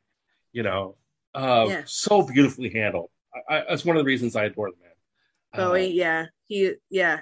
[0.52, 0.96] You know,
[1.34, 1.82] uh, Yeah.
[1.86, 3.10] so beautifully handled.
[3.48, 4.90] I, I, that's one of the reasons I adore the man.
[5.52, 7.20] Uh, Bowie, yeah, he, yeah.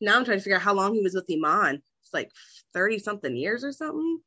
[0.00, 1.82] Now I'm trying to figure out how long he was with Iman.
[2.02, 2.30] It's like
[2.72, 4.20] thirty something years or something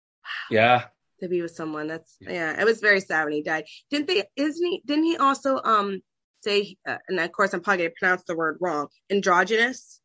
[0.50, 0.84] yeah.
[1.20, 1.86] to be with someone.
[1.88, 2.60] That's Yeah.
[2.60, 3.64] It was very sad when he died.
[3.90, 4.24] Didn't they?
[4.36, 4.82] Isn't he?
[4.84, 6.00] Didn't he also um
[6.42, 6.76] say?
[6.86, 8.88] Uh, and of course, I'm probably gonna pronounce the word wrong.
[9.10, 10.00] Androgynous.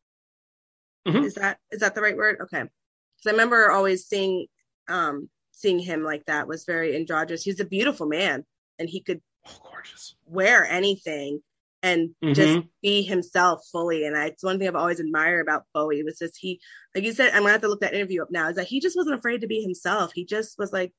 [1.06, 1.24] Mhm.
[1.24, 2.38] Is that is that the right word?
[2.42, 2.62] Okay.
[2.62, 4.46] Because I remember always seeing
[4.88, 5.28] um
[5.58, 7.42] seeing him like that was very androgynous.
[7.42, 8.44] He's a beautiful man,
[8.78, 10.14] and he could Oh, gorgeous.
[10.26, 11.40] wear anything
[11.82, 14.04] and just be himself fully.
[14.04, 16.60] And I, it's one thing I've always admired about Bowie was just he,
[16.94, 18.48] like you said, I'm gonna have to look that interview up now.
[18.48, 20.12] Is that he just wasn't afraid to be himself.
[20.12, 20.92] He just was like,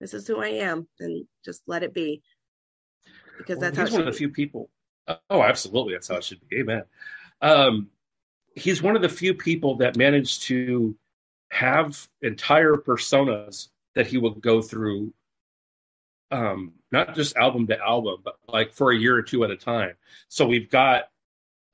[0.00, 2.22] "This is who I am," and just let it be.
[3.38, 4.70] Because Well, that's how he's one of the few people.
[5.30, 6.60] Oh, absolutely, that's how it should be.
[6.60, 6.82] Amen.
[7.40, 7.90] Um,
[8.54, 10.96] he's one of the few people that managed to
[11.52, 15.12] have entire personas that he will go through,
[16.30, 19.56] um, not just album to album, but like for a year or two at a
[19.56, 19.92] time.
[20.28, 21.10] So we've got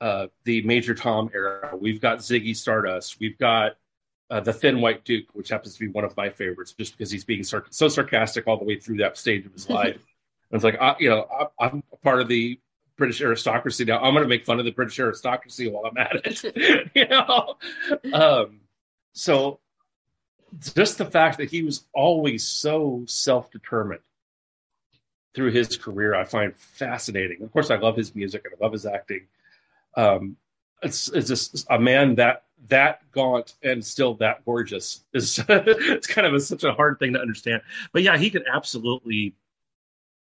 [0.01, 3.77] uh, the Major Tom era, we've got Ziggy Stardust, we've got
[4.29, 7.09] uh, the Thin White Duke, which happens to be one of my favorites, just because
[7.09, 9.95] he's being so sarcastic all the way through that stage of his life.
[10.51, 12.59] And it's like, I, you know, I, I'm a part of the
[12.97, 13.99] British aristocracy now.
[13.99, 16.91] I'm going to make fun of the British aristocracy while I'm at it.
[16.95, 17.55] you know,
[18.13, 18.59] um,
[19.13, 19.61] so
[20.75, 24.01] just the fact that he was always so self-determined
[25.33, 27.41] through his career, I find fascinating.
[27.43, 29.27] Of course, I love his music and I love his acting.
[29.95, 30.37] Um,
[30.81, 36.27] it's, it's just a man that that gaunt and still that gorgeous is it's kind
[36.27, 37.61] of a, such a hard thing to understand.
[37.93, 39.35] But yeah, he could absolutely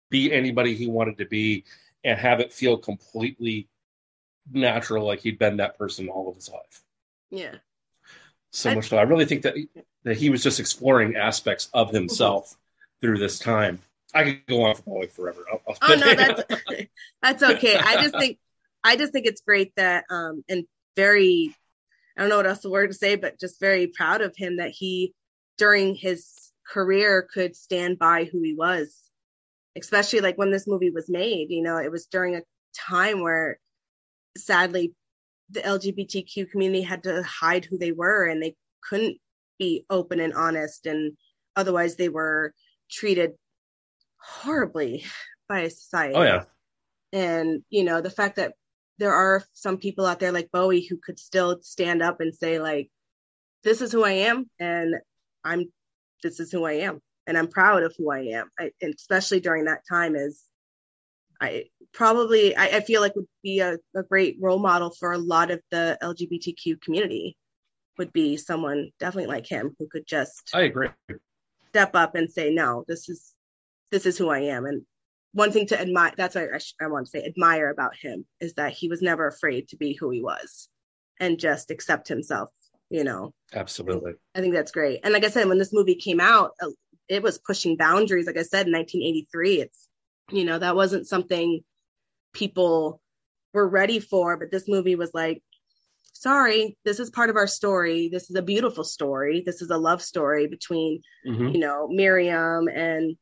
[0.10, 1.64] be anybody he wanted to be
[2.04, 3.68] and have it feel completely
[4.52, 6.84] natural, like he'd been that person all of his life.
[7.30, 7.56] yeah.
[8.58, 9.56] So much I really think that
[10.04, 12.56] that he was just exploring aspects of himself
[13.02, 13.80] through this time.
[14.16, 15.46] I could go on for probably forever.
[15.52, 16.44] I'll, I'll Oh no, that's
[17.22, 17.76] that's okay.
[17.78, 18.40] I just think
[18.84, 20.66] I just think it's great that um and
[20.96, 21.54] very
[22.18, 24.58] I don't know what else the word to say, but just very proud of him
[24.58, 25.14] that he
[25.60, 28.96] during his career could stand by who he was.
[29.78, 32.42] Especially like when this movie was made, you know, it was during a
[32.74, 33.60] time where
[34.36, 34.96] sadly
[35.50, 39.18] the LGBTQ community had to hide who they were and they couldn't
[39.58, 41.18] be open and honest and
[41.56, 42.54] otherwise they were
[42.90, 43.34] treated
[44.18, 45.06] horribly
[45.50, 46.16] by society.
[46.16, 46.44] Oh yeah,
[47.14, 48.54] and you know the fact that
[49.00, 52.60] there are some people out there like bowie who could still stand up and say
[52.60, 52.90] like
[53.64, 54.96] this is who i am and
[55.44, 55.66] i'm
[56.24, 58.50] this is who i am and i'm proud of who i am.
[58.60, 60.44] I, and especially during that time is
[61.42, 65.18] i probably i, I feel like would be a, a great role model for a
[65.18, 67.38] lot of the lgbtq community.
[67.98, 70.90] Would be someone definitely like him who could just I agree.
[71.70, 73.34] step up and say no this is
[73.92, 74.66] this is who i am.
[74.66, 74.84] And
[75.34, 78.26] one thing to admire that's what I, sh- I want to say admire about him
[78.40, 80.70] is that he was never afraid to be who he was
[81.20, 82.50] and just accept himself
[82.90, 83.34] you know?
[83.54, 84.14] Absolutely.
[84.36, 85.00] i think that's great.
[85.04, 86.70] And like i said when this movie came out uh,
[87.10, 88.28] it was pushing boundaries.
[88.28, 89.87] Like i said in 1983 it's
[90.32, 91.62] you know that wasn't something
[92.34, 93.02] people
[93.54, 95.42] were ready for but this movie was like
[96.14, 99.78] sorry this is part of our story this is a beautiful story this is a
[99.78, 101.54] love story between Mhm.
[101.54, 103.16] you know Miriam and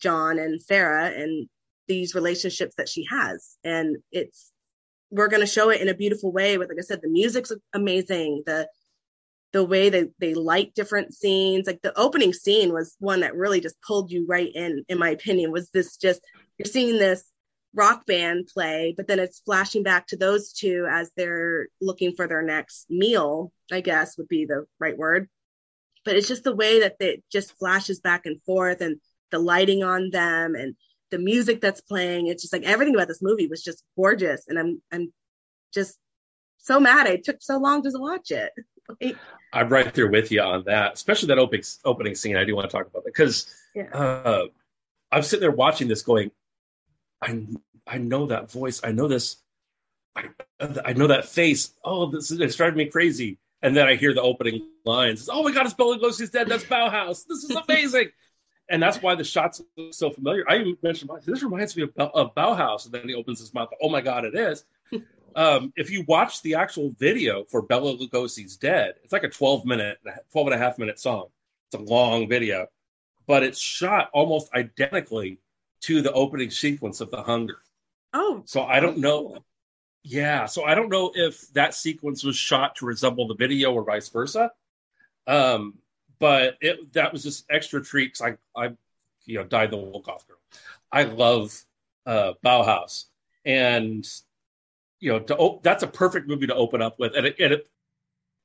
[0.00, 1.48] John and Sarah and
[1.88, 3.56] these relationships that she has.
[3.64, 4.52] And it's
[5.10, 7.50] we're going to show it in a beautiful way with like I said the music's
[7.74, 8.68] amazing, the
[9.52, 11.66] the way they they light different scenes.
[11.66, 15.10] Like the opening scene was one that really just pulled you right in in my
[15.10, 16.20] opinion was this just
[16.58, 17.24] you're seeing this
[17.74, 22.26] rock band play, but then it's flashing back to those two as they're looking for
[22.26, 25.28] their next meal, I guess would be the right word.
[26.04, 29.82] But it's just the way that it just flashes back and forth and the lighting
[29.82, 30.74] on them and
[31.10, 32.28] the music that's playing.
[32.28, 34.44] It's just like everything about this movie was just gorgeous.
[34.48, 35.12] And I'm I'm
[35.72, 35.98] just
[36.58, 38.52] so mad I took so long to watch it.
[39.52, 42.36] I'm right there with you on that, especially that opening opening scene.
[42.36, 43.88] I do want to talk about that because yeah.
[43.92, 44.46] uh,
[45.12, 46.30] I'm sitting there watching this, going,
[47.22, 47.46] I
[47.86, 48.80] I know that voice.
[48.84, 49.36] I know this.
[50.14, 50.24] I,
[50.84, 51.72] I know that face.
[51.84, 53.38] Oh, this is it's driving me crazy.
[53.62, 55.28] And then I hear the opening lines.
[55.30, 56.48] Oh my God, it's Bela Lugosi's dead.
[56.48, 57.26] That's Bauhaus.
[57.26, 58.10] This is amazing.
[58.68, 60.44] and that's why the shots look so familiar.
[60.48, 62.84] I even mentioned this reminds me of, of Bauhaus.
[62.84, 63.68] And then he opens his mouth.
[63.82, 64.64] Oh my God, it is.
[65.36, 69.64] um, if you watch the actual video for Bela Lugosi's Dead, it's like a 12
[69.64, 69.98] minute,
[70.32, 71.26] 12 and a half minute song.
[71.72, 72.68] It's a long video,
[73.26, 75.40] but it's shot almost identically
[75.82, 77.58] to the opening sequence of The Hunger.
[78.12, 78.42] Oh.
[78.46, 79.38] So I don't know.
[80.02, 80.46] Yeah.
[80.46, 84.08] So I don't know if that sequence was shot to resemble the video or vice
[84.08, 84.50] versa.
[85.26, 85.74] Um,
[86.18, 88.70] but it that was just extra treat because I, I,
[89.24, 90.38] you know, died the Wolkoff girl.
[90.90, 91.54] I love
[92.06, 93.04] uh, Bauhaus.
[93.44, 94.06] And,
[95.00, 97.14] you know, to, that's a perfect movie to open up with.
[97.14, 97.68] And it, and it,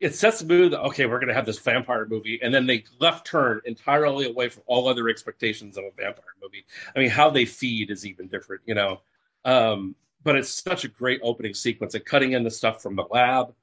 [0.03, 2.37] it sets the mood that, okay, we're going to have this vampire movie.
[2.43, 6.65] And then they left turn entirely away from all other expectations of a vampire movie.
[6.93, 8.99] I mean, how they feed is even different, you know.
[9.45, 13.05] Um, but it's such a great opening sequence and cutting in the stuff from the
[13.09, 13.53] lab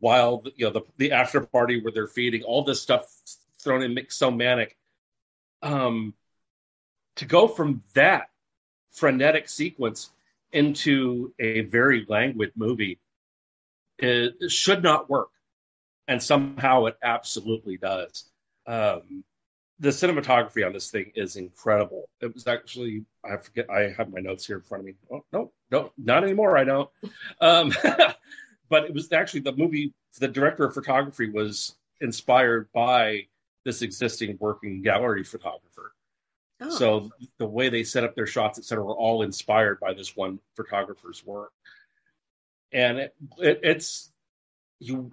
[0.00, 3.08] while you know the, the after party where they're feeding all this stuff
[3.60, 4.76] thrown in mixed so manic
[5.62, 6.14] um,
[7.16, 8.28] to go from that
[8.92, 10.10] frenetic sequence
[10.52, 12.98] into a very languid movie
[13.98, 15.30] it, should not work
[16.08, 18.30] and somehow it absolutely does
[18.66, 19.24] um,
[19.78, 22.08] the cinematography on this thing is incredible.
[22.20, 24.94] It was actually I forget I have my notes here in front of me.
[25.10, 26.56] Oh no, no, not anymore.
[26.56, 26.90] I don't.
[27.40, 27.72] Um,
[28.68, 29.92] but it was actually the movie.
[30.18, 33.26] The director of photography was inspired by
[33.64, 35.92] this existing working gallery photographer.
[36.60, 36.70] Oh.
[36.70, 40.38] So the way they set up their shots, etc., were all inspired by this one
[40.54, 41.52] photographer's work.
[42.72, 44.10] And it, it, it's
[44.78, 45.12] you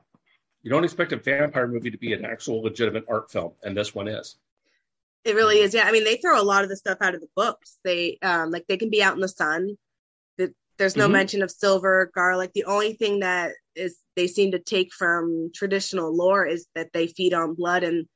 [0.63, 3.93] you don't expect a vampire movie to be an actual legitimate art film, and this
[3.93, 4.35] one is.
[5.23, 5.73] It really is.
[5.73, 5.83] Yeah.
[5.85, 7.77] I mean, they throw a lot of the stuff out of the books.
[7.83, 9.77] They um like they can be out in the sun.
[10.77, 11.13] There's no mm-hmm.
[11.13, 12.51] mention of silver, garlic.
[12.53, 17.07] The only thing that is they seem to take from traditional lore is that they
[17.07, 18.07] feed on blood and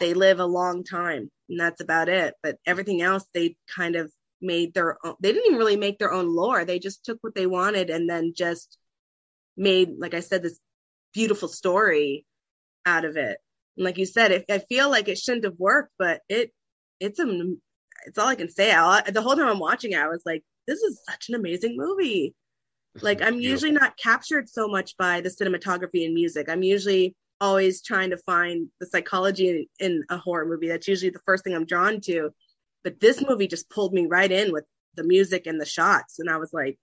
[0.00, 1.30] they live a long time.
[1.48, 2.34] And that's about it.
[2.42, 6.12] But everything else they kind of made their own they didn't even really make their
[6.12, 6.64] own lore.
[6.64, 8.76] They just took what they wanted and then just
[9.56, 10.60] made, like I said, this
[11.14, 12.26] beautiful story
[12.84, 13.38] out of it.
[13.76, 16.52] And like you said, if I feel like it shouldn't have worked, but it
[17.00, 17.54] it's a
[18.06, 18.72] it's all I can say.
[18.72, 21.76] I, the whole time I'm watching it, I was like, this is such an amazing
[21.76, 22.34] movie.
[23.00, 23.50] like I'm beautiful.
[23.50, 26.48] usually not captured so much by the cinematography and music.
[26.48, 30.68] I'm usually always trying to find the psychology in, in a horror movie.
[30.68, 32.30] That's usually the first thing I'm drawn to.
[32.82, 36.30] But this movie just pulled me right in with the music and the shots, and
[36.30, 36.78] I was like,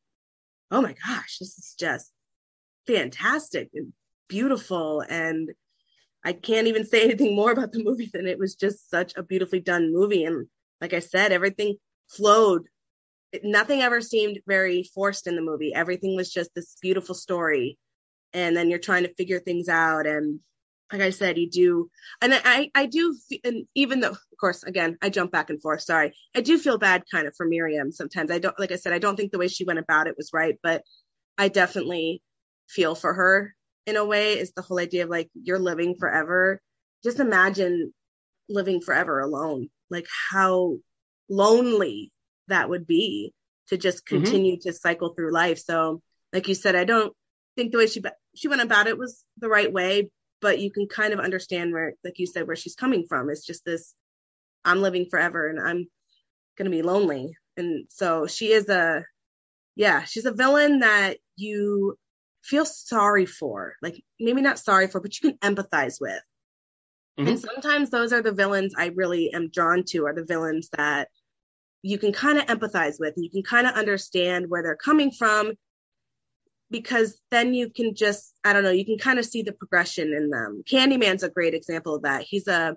[0.72, 2.12] oh my gosh, this is just
[2.88, 3.94] fantastic and
[4.32, 5.52] beautiful and
[6.24, 9.24] I can't even say anything more about the movie than it was just such a
[9.24, 10.24] beautifully done movie.
[10.24, 10.48] And
[10.80, 11.76] like I said, everything
[12.10, 12.68] flowed.
[13.44, 15.74] Nothing ever seemed very forced in the movie.
[15.74, 17.78] Everything was just this beautiful story.
[18.34, 20.08] And then you're trying to figure things out.
[20.08, 20.40] And
[20.94, 21.90] like I said, you do,
[22.22, 25.82] and I, I do, and even though, of course, again, I jump back and forth.
[25.82, 28.30] Sorry, I do feel bad kind of for Miriam sometimes.
[28.30, 30.32] I don't, like I said, I don't think the way she went about it was
[30.34, 30.84] right, but
[31.38, 32.22] I definitely
[32.68, 33.56] feel for her
[33.86, 36.62] in a way is the whole idea of like you're living forever.
[37.04, 37.94] Just imagine
[38.50, 39.70] living forever alone.
[39.90, 40.78] Like how
[41.30, 42.12] lonely
[42.48, 43.34] that would be
[43.70, 44.24] to just mm-hmm.
[44.24, 44.70] continue mm-hmm.
[44.70, 45.60] to cycle through life.
[45.60, 46.02] So,
[46.34, 47.14] like you said, I don't
[47.56, 48.02] think the way she
[48.36, 50.10] she went about it was the right way,
[50.42, 53.30] but you can kind of understand where, like you said, where she's coming from.
[53.30, 53.94] It's just this:
[54.64, 55.88] I'm living forever, and I'm
[56.58, 57.36] gonna be lonely.
[57.58, 59.04] And so she is a,
[59.76, 61.98] yeah, she's a villain that you
[62.44, 66.22] feel sorry for, like maybe not sorry for, but you can empathize with.
[67.20, 67.28] Mm-hmm.
[67.28, 71.10] And sometimes those are the villains I really am drawn to, are the villains that
[71.82, 73.14] you can kind of empathize with.
[73.18, 75.54] You can kind of understand where they're coming from
[76.70, 80.14] because then you can just, I don't know, you can kind of see the progression
[80.14, 80.64] in them.
[80.72, 82.24] Candyman's a great example of that.
[82.24, 82.76] He's a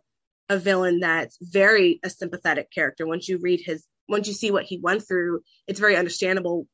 [0.49, 3.07] a villain that's very a sympathetic character.
[3.07, 6.67] Once you read his, once you see what he went through, it's very understandable,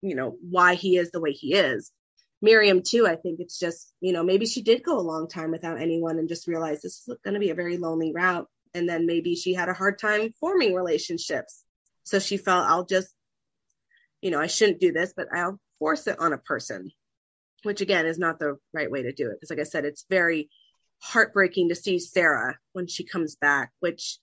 [0.00, 1.92] you know, why he is the way he is.
[2.40, 5.50] Miriam too, I think it's just, you know, maybe she did go a long time
[5.50, 8.46] without anyone and just realized this is going to be a very lonely route.
[8.74, 11.64] And then maybe she had a hard time forming relationships.
[12.04, 13.12] So she felt, I'll just,
[14.20, 16.90] you know, I shouldn't do this, but I'll force it on a person,
[17.62, 19.36] which again is not the right way to do it.
[19.40, 20.48] Because, like I said, it's very
[21.00, 24.18] heartbreaking to see Sarah when she comes back, which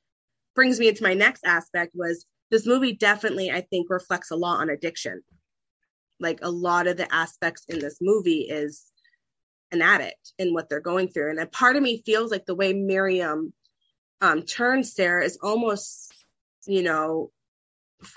[0.56, 4.62] brings me into my next aspect was this movie definitely, I think, reflects a lot
[4.62, 5.22] on addiction.
[6.20, 8.92] Like a lot of the aspects in this movie is
[9.72, 11.32] an addict and what they're going through.
[11.32, 13.54] And a part of me feels like the way Miriam
[14.22, 16.14] um, turns Sarah is almost,
[16.66, 17.32] you know,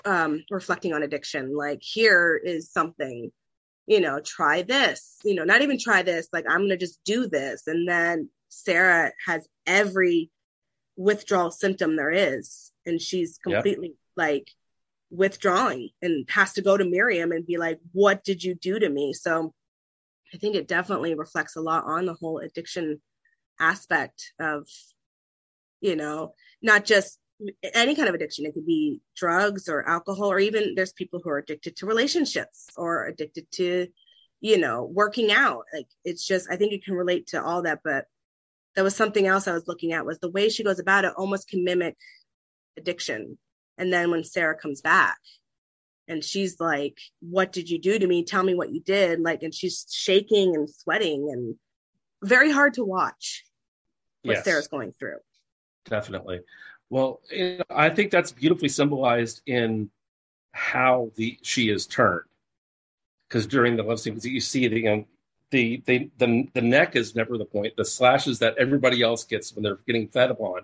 [0.05, 1.55] um, reflecting on addiction.
[1.55, 3.31] Like here is something,
[3.87, 6.99] you know, try this, you know, not even try this, like I'm going to just
[7.03, 7.67] do this.
[7.67, 10.31] And then Sarah has every
[10.95, 12.71] withdrawal symptom there is.
[12.85, 13.97] And she's completely yep.
[14.15, 14.51] like
[15.11, 18.89] withdrawing and has to go to Miriam and be like, what did you do to
[18.89, 19.13] me?
[19.13, 19.53] So
[20.33, 23.01] I think it definitely reflects a lot on the whole addiction
[23.59, 24.67] aspect of,
[25.81, 27.19] you know, not just
[27.73, 28.45] any kind of addiction.
[28.45, 32.67] It could be drugs or alcohol, or even there's people who are addicted to relationships
[32.75, 33.87] or addicted to,
[34.41, 35.63] you know, working out.
[35.73, 37.79] Like it's just, I think it can relate to all that.
[37.83, 38.05] But
[38.75, 41.13] there was something else I was looking at was the way she goes about it
[41.17, 41.97] almost can mimic
[42.77, 43.37] addiction.
[43.79, 45.17] And then when Sarah comes back
[46.07, 48.23] and she's like, What did you do to me?
[48.23, 49.21] Tell me what you did.
[49.21, 51.55] Like, and she's shaking and sweating and
[52.21, 53.45] very hard to watch
[54.23, 54.43] what yes.
[54.43, 55.17] Sarah's going through.
[55.85, 56.41] Definitely.
[56.89, 57.21] Well,
[57.69, 59.89] I think that's beautifully symbolized in
[60.51, 62.25] how the she is turned.
[63.27, 65.05] Because during the love scene, you see the, you know,
[65.51, 67.77] the the the the neck is never the point.
[67.77, 70.61] The slashes that everybody else gets when they're getting fed upon,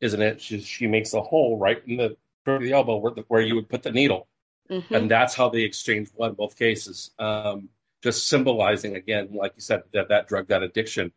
[0.00, 0.40] isn't it?
[0.40, 3.68] She, she makes a hole right in the the elbow where, the, where you would
[3.68, 4.26] put the needle,
[4.70, 4.94] mm-hmm.
[4.94, 7.10] and that's how they exchange blood in both cases.
[7.18, 7.68] Um,
[8.02, 11.12] just symbolizing again, like you said, that that drug, that addiction.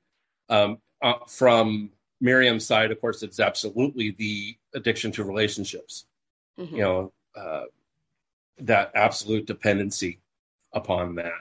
[0.50, 1.90] Um, uh, from
[2.22, 6.06] Miriam's side, of course, it's absolutely the addiction to relationships.
[6.58, 6.76] Mm-hmm.
[6.76, 7.64] You know, uh,
[8.60, 10.20] that absolute dependency
[10.74, 11.34] upon that.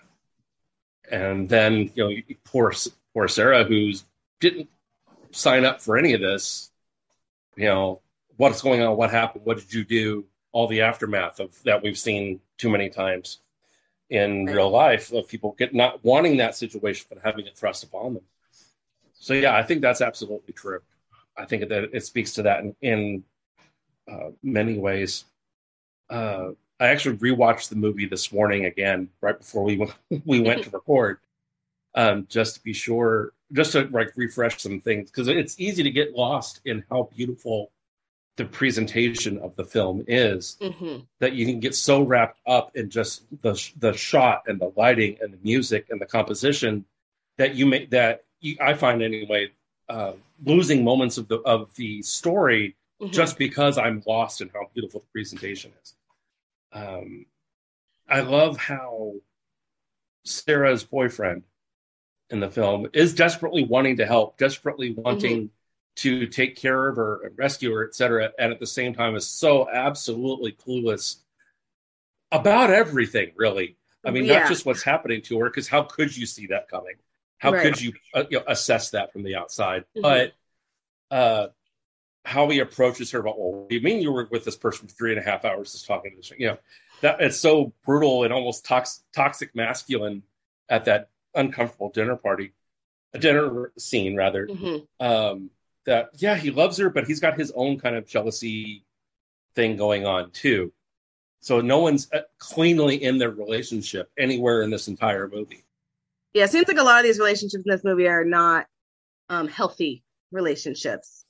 [1.11, 2.73] And then, you know, poor
[3.15, 3.93] poor Sarah, who
[4.41, 4.69] didn't
[5.31, 6.71] sign up for any of this.
[7.57, 8.01] You know,
[8.37, 8.97] what's going on?
[8.97, 9.45] What happened?
[9.45, 10.25] What did you do?
[10.53, 13.41] All the aftermath of that we've seen too many times
[14.09, 14.55] in right.
[14.55, 18.23] real life of people get not wanting that situation but having it thrust upon them.
[19.13, 20.81] So yeah, I think that's absolutely true.
[21.37, 23.25] I think that it speaks to that in, in
[24.11, 25.25] uh, many ways.
[26.09, 30.63] Uh, I actually rewatched the movie this morning again, right before we went, we went
[30.65, 31.19] to record,
[31.95, 35.91] um, just to be sure, just to like refresh some things because it's easy to
[35.91, 37.71] get lost in how beautiful
[38.37, 40.99] the presentation of the film is mm-hmm.
[41.21, 45.17] that you can get so wrapped up in just the the shot and the lighting
[45.21, 46.85] and the music and the composition
[47.39, 48.25] that you make that
[48.61, 49.53] I find anyway,
[49.89, 50.13] uh,
[50.45, 53.13] losing moments of the of the story mm-hmm.
[53.13, 55.95] just because I'm lost in how beautiful the presentation is.
[56.73, 57.27] Um,
[58.09, 59.15] I love how
[60.25, 61.43] Sarah's boyfriend
[62.31, 65.56] in the film is desperately wanting to help, desperately wanting mm-hmm.
[65.97, 69.17] To take care of her and rescue her, et cetera, and at the same time
[69.17, 71.17] is so absolutely clueless
[72.31, 73.33] about everything.
[73.37, 74.41] Really, I mean, yeah.
[74.41, 76.95] not just what's happening to her, because how could you see that coming?
[77.39, 77.63] How right.
[77.63, 79.85] could you, uh, you know, assess that from the outside?
[79.97, 80.03] Mm-hmm.
[80.03, 80.33] But
[81.11, 81.49] uh,
[82.25, 84.89] how he approaches her about, well, what do you mean you were with this person
[84.89, 86.33] for three and a half hours just talking to this?
[86.39, 86.59] You know,
[87.03, 90.23] that it's so brutal and almost tox- toxic masculine
[90.69, 92.53] at that uncomfortable dinner party,
[93.13, 94.47] a dinner scene rather.
[94.47, 95.07] Mm-hmm.
[95.07, 95.51] Um,
[95.87, 98.85] that yeah, he loves her, but he's got his own kind of jealousy
[99.55, 100.73] thing going on too.
[101.41, 105.67] So no one's uh, cleanly in their relationship anywhere in this entire movie
[106.37, 108.67] yeah, it seems like a lot of these relationships in this movie are not
[109.31, 111.25] um, healthy relationships.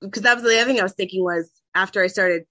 [0.00, 2.44] Because that was the other thing I was thinking was after I started,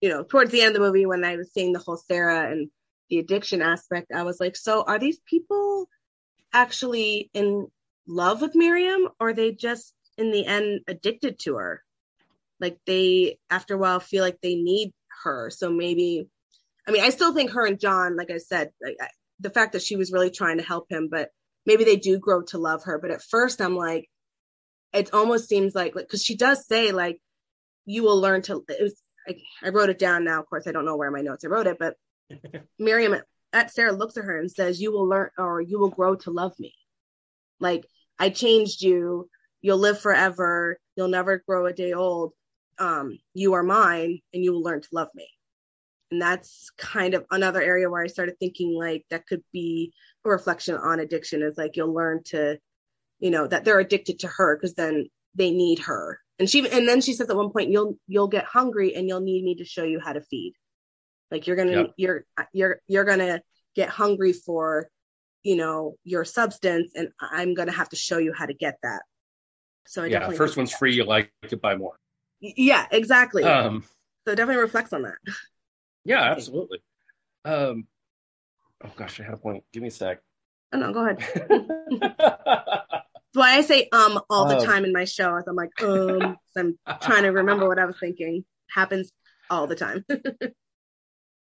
[0.00, 2.50] you know, towards the end of the movie when I was seeing the whole Sarah
[2.50, 2.70] and
[3.08, 5.88] the addiction aspect, I was like, so are these people
[6.52, 7.68] actually in
[8.08, 11.82] love with Miriam or they just in the end addicted to her?
[12.60, 14.92] Like they, after a while, feel like they need
[15.24, 15.50] her.
[15.50, 16.28] So maybe,
[16.86, 18.96] I mean, I still think her and John, like I said, like,
[19.40, 21.30] the fact that she was really trying to help him, but
[21.66, 22.98] maybe they do grow to love her.
[22.98, 24.08] But at first, I'm like,
[24.92, 27.20] it almost seems like because she does say like,
[27.84, 28.64] you will learn to.
[28.68, 30.40] It was, I, I wrote it down now.
[30.40, 31.96] Of course, I don't know where my notes I wrote it, but
[32.78, 33.16] Miriam
[33.52, 36.30] at Sarah looks at her and says, "You will learn, or you will grow to
[36.30, 36.74] love me."
[37.60, 37.86] Like
[38.18, 39.28] I changed you.
[39.64, 40.78] You'll live forever.
[40.94, 42.34] you'll never grow a day old.
[42.78, 45.26] Um, you are mine, and you will learn to love me.
[46.10, 49.94] And that's kind of another area where I started thinking like that could be
[50.26, 51.40] a reflection on addiction.
[51.40, 52.58] Is like you'll learn to,
[53.20, 56.20] you know, that they're addicted to her because then they need her.
[56.38, 59.22] And she and then she says at one point, you'll you'll get hungry and you'll
[59.22, 60.52] need me to show you how to feed.
[61.30, 61.94] Like you're gonna Yep.
[61.96, 63.40] you're you're you're gonna
[63.74, 64.90] get hungry for
[65.42, 68.78] you know your substance and i'm going to have to show you how to get
[68.82, 69.02] that
[69.86, 70.94] so I yeah, first one's that- free.
[70.94, 71.94] You like to buy more.
[72.40, 73.84] Yeah exactly Um,
[74.26, 75.16] so it definitely reflects on that
[76.04, 76.78] yeah, absolutely.
[77.44, 77.86] Um,
[78.84, 79.64] oh gosh, I had a point.
[79.72, 80.20] Give me a sec.
[80.72, 81.18] oh no go ahead
[82.00, 84.64] that's why i say um all the Um.
[84.64, 86.36] time in my show i'm like um.
[86.56, 89.10] i'm trying to remember what i was thinking happens
[89.50, 90.04] all the time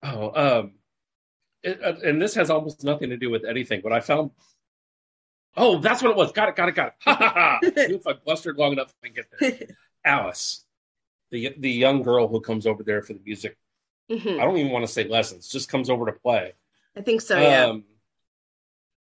[0.04, 0.74] Oh, um,
[1.64, 4.30] it, uh, and this has almost nothing to do with anything, but I found.
[5.60, 6.32] Oh, that's what it was.
[6.32, 6.56] Got it.
[6.56, 6.76] Got it.
[6.76, 6.94] Got it.
[7.02, 7.60] Ha ha ha!
[7.64, 9.68] if I blustered long enough, I can get there.
[10.06, 10.64] Alice,
[11.32, 13.58] the the young girl who comes over there for the music.
[14.10, 14.40] Mhm.
[14.40, 15.50] I don't even want to say lessons.
[15.50, 16.54] Just comes over to play.
[16.96, 17.84] i think so yeah Um,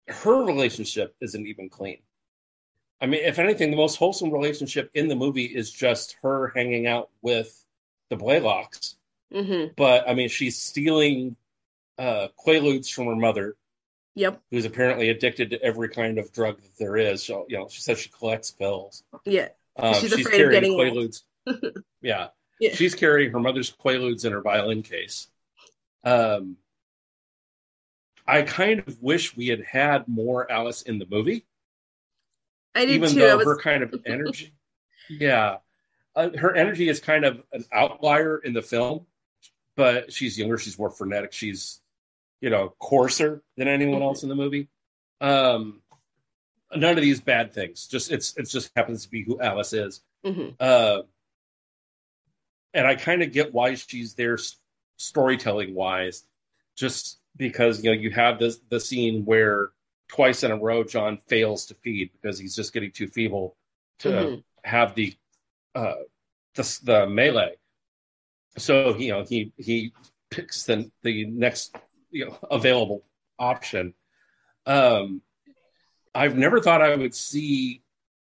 [0.09, 1.99] her relationship isn't even clean.
[3.01, 6.87] I mean, if anything, the most wholesome relationship in the movie is just her hanging
[6.87, 7.65] out with
[8.11, 8.95] the Blaylocks.
[9.33, 11.37] hmm But I mean, she's stealing
[11.99, 13.57] uh, Quaaludes from her mother,
[14.15, 17.23] yep who's apparently addicted to every kind of drug that there is.
[17.23, 19.03] So, you know, she says she collects pills.
[19.25, 21.23] yeah Um, She's she's, afraid of carrying getting Quaaludes.
[22.03, 22.29] yeah.
[22.61, 22.75] Yeah.
[22.75, 25.29] she's carrying her mother's Quaaludes in her violin case.
[26.05, 26.57] Um,
[28.27, 31.47] I kind of wish we had had more Alice in the movie,
[32.75, 34.55] i did even too though was, her kind of energy,
[35.09, 35.59] yeah,
[36.17, 39.07] uh, her energy is kind of an outlier in the film.
[39.77, 41.81] But she's younger, she's more frenetic, she's
[42.45, 44.69] you know coarser than anyone else in the movie.
[45.23, 45.81] Um,
[46.77, 47.87] none of these bad things.
[47.87, 50.03] Just it's it just happens to be who Alice is.
[50.27, 50.55] Mhm.
[50.61, 51.03] Uh,
[52.75, 54.57] and I kind of get why she's there s-
[54.99, 56.25] storytelling wise,
[56.77, 59.71] just because you know you have this the scene where
[60.09, 63.57] twice in a row John fails to feed because he's just getting too feeble
[64.01, 64.45] to Mhm.
[64.65, 65.15] have the
[65.75, 65.95] uh
[66.57, 67.55] the, the melee.
[68.59, 69.93] So you know he he
[70.31, 71.75] picks the the next
[72.15, 73.05] you know available
[73.39, 73.93] option.
[74.67, 75.21] Um,
[76.15, 77.83] I've never thought I would see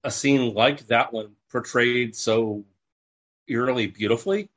[0.03, 2.65] a scene like that one portrayed so
[3.47, 4.49] eerily beautifully.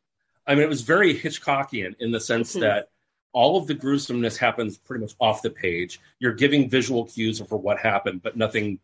[0.46, 2.60] I mean, it was very Hitchcockian in the sense Mhm.
[2.60, 2.88] that
[3.32, 6.00] all of the gruesomeness happens pretty much off the page.
[6.18, 8.80] You're giving visual cues for what happened, but nothing.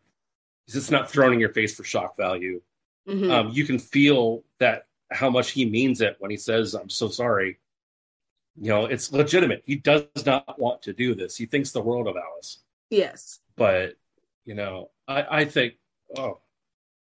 [0.67, 2.61] It's not thrown in your face for shock value.
[3.07, 3.29] Mhm.
[3.31, 7.09] Um, you can feel that how much he means it when he says, "I'm so
[7.09, 7.57] sorry."
[8.59, 9.63] You know, it's legitimate.
[9.65, 11.35] He does not want to do this.
[11.37, 13.95] He thinks the world of Alice yes but
[14.45, 15.73] you know i i think
[16.17, 16.39] oh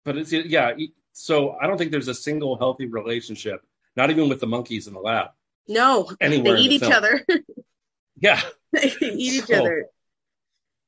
[0.05, 0.73] but it's yeah
[1.13, 3.65] so i don't think there's a single healthy relationship
[3.97, 5.29] not even with the monkeys in the lab
[5.69, 6.93] no anywhere they eat the each film.
[6.93, 7.27] other
[8.17, 8.41] yeah
[8.73, 9.87] they eat each other.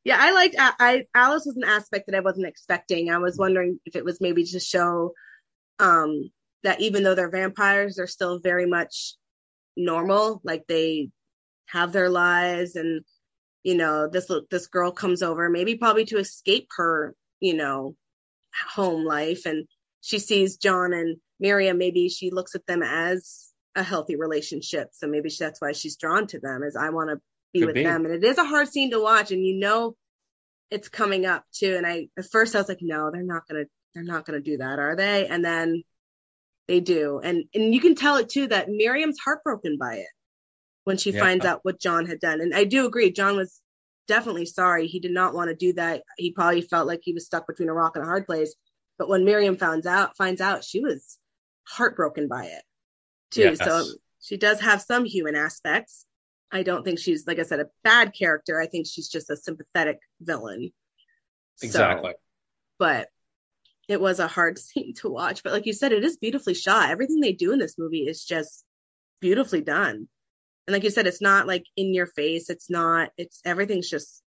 [0.05, 3.11] Yeah, I liked I, I Alice was an aspect that I wasn't expecting.
[3.11, 5.12] I was wondering if it was maybe to show
[5.79, 6.31] um
[6.62, 9.14] that even though they're vampires, they're still very much
[9.79, 10.41] normal.
[10.45, 11.11] Like they
[11.66, 13.03] have their lives and
[13.62, 17.97] you know, this this girl comes over, maybe probably to escape her, you know,
[18.70, 19.66] home life and
[20.01, 24.89] she sees John and Miriam, maybe she looks at them as a healthy relationship.
[24.93, 27.20] So maybe that's why she's drawn to them is I want to
[27.53, 27.85] be Could with be.
[27.85, 28.05] them.
[28.05, 29.97] And it is a hard scene to watch and you know
[30.70, 31.74] it's coming up too.
[31.76, 33.64] And I at first I was like, no, they're not gonna
[33.95, 35.26] they're not gonna do that, are they?
[35.26, 35.83] And then
[36.69, 37.21] they do.
[37.25, 40.07] And and you can tell it too that Miriam's heartbroken by it
[40.85, 41.21] when she Yeah.
[41.21, 42.41] finds out what John had done.
[42.41, 43.61] And I do agree, John was
[44.07, 44.87] definitely sorry.
[44.87, 46.03] He did not want to do that.
[46.16, 48.55] He probably felt like he was stuck between a rock and a hard place.
[48.99, 51.19] But when Miriam finds out finds out, she was
[51.64, 52.62] heartbroken by it
[53.31, 53.43] too.
[53.43, 53.64] Yes.
[53.64, 53.85] So
[54.21, 56.07] she does have some human aspects.
[56.51, 58.61] I don't think she's like I said a bad character.
[58.61, 60.73] I think she's just a sympathetic villain.
[61.57, 62.14] So, exactly
[62.79, 63.09] but
[63.89, 65.43] it was a hard scene to watch.
[65.43, 66.91] But like you said, it is beautifully shot.
[66.91, 68.64] Everything they do in this movie is just
[69.20, 70.09] beautifully done.
[70.66, 72.51] And like you said, it's not like in your face.
[72.51, 73.11] It's not.
[73.16, 74.22] It's everything's just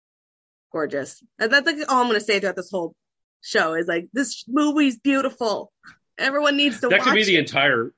[0.71, 1.21] gorgeous.
[1.37, 2.95] And that's like all I'm gonna say throughout this whole
[3.41, 5.71] show is like this movie's beautiful.
[6.17, 7.39] Everyone needs to that could be the it.
[7.39, 7.93] entire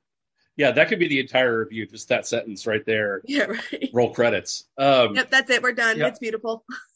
[0.57, 3.89] yeah that could be the entire review just that sentence right there yeah, right.
[3.93, 5.63] roll credits um Yep, that's it.
[5.63, 6.01] We're done.
[6.01, 6.63] It's beautiful.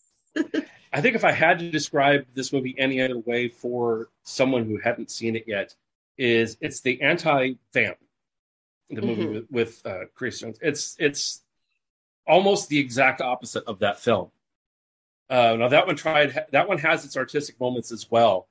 [0.93, 4.77] i think if i had to describe this movie any other way for someone who
[4.77, 5.75] hadn't seen it yet
[6.17, 7.97] is it's the anti-vamp
[8.89, 9.33] the movie Mhm.
[9.33, 11.43] with, with uh chris jones it's it's
[12.27, 14.31] almost the exact opposite of that film
[15.29, 18.47] uh now that one tried that one has its artistic moments as well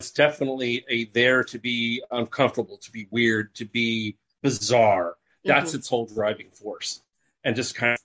[0.00, 5.16] It's definitely a there to be uncomfortable, to be weird, to be bizarre.
[5.44, 5.76] That's Mhm.
[5.78, 7.02] its whole driving force,
[7.44, 8.00] and just kind of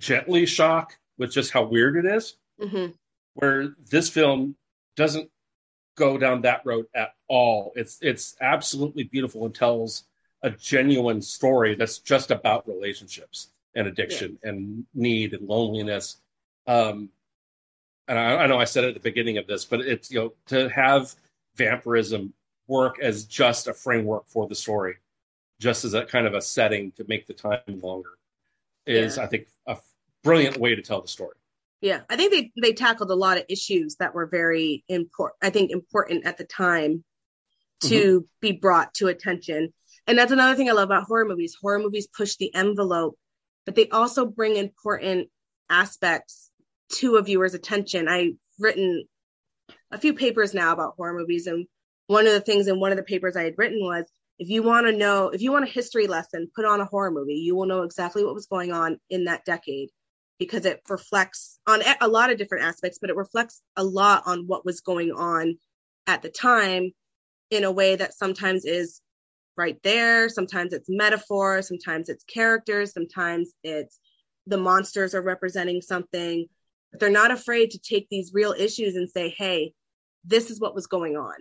[0.00, 2.36] gently shock with just how weird it is.
[2.60, 2.86] hmm
[3.34, 4.56] Where this film
[4.96, 5.30] doesn't
[5.96, 7.72] go down that road at all.
[7.74, 10.04] It's it's absolutely beautiful and tells
[10.42, 16.16] a genuine story that's just about relationships and addiction and need and loneliness.
[16.66, 17.10] Um,
[18.08, 20.18] and I, I know I said it at the beginning of this, but it's you
[20.18, 21.14] know to have
[21.56, 22.32] vampirism
[22.66, 24.96] work as just a framework for the story,
[25.60, 28.10] just as a kind of a setting to make the time longer,
[28.86, 29.24] is Yeah.
[29.24, 29.76] I think a
[30.22, 31.36] brilliant way to tell the story.
[31.80, 35.38] Yeah, I think they they tackled a lot of issues that were very important.
[35.42, 37.04] I think important at the time
[37.82, 38.26] to mm-hmm.
[38.40, 39.72] be brought to attention.
[40.06, 41.56] And that's another thing I love about horror movies.
[41.60, 43.16] Horror movies push the envelope,
[43.66, 45.28] but they also bring important
[45.68, 46.50] aspects
[46.94, 48.08] to a viewer's attention.
[48.08, 49.04] I've written
[49.90, 51.66] a few papers now about horror movies, and
[52.06, 54.04] one of the things in one of the papers I had written was
[54.38, 57.10] if you want to know, if you want a history lesson, put on a horror
[57.10, 57.34] movie.
[57.34, 59.90] You will know exactly what was going on in that decade
[60.42, 64.44] because it reflects on a- lot of different aspects, but it reflects a lot on
[64.48, 65.56] what was going on
[66.08, 66.90] at the time
[67.50, 69.00] in a way that sometimes is
[69.56, 70.28] right there.
[70.28, 74.00] Sometimes it's metaphor, sometimes it's characters, sometimes it's
[74.48, 76.46] the monsters are representing something.
[76.90, 79.74] But they're not afraid to take these real issues and say, hey,
[80.24, 81.36] this is what was going on.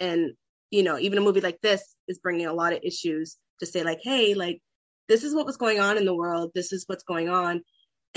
[0.00, 0.32] And,
[0.72, 3.84] you know, even a movie like this is bringing a lot of issues to say,
[3.84, 4.60] like, hey, like,
[5.08, 6.50] this is what was going on in the world.
[6.52, 7.62] This is what's going on.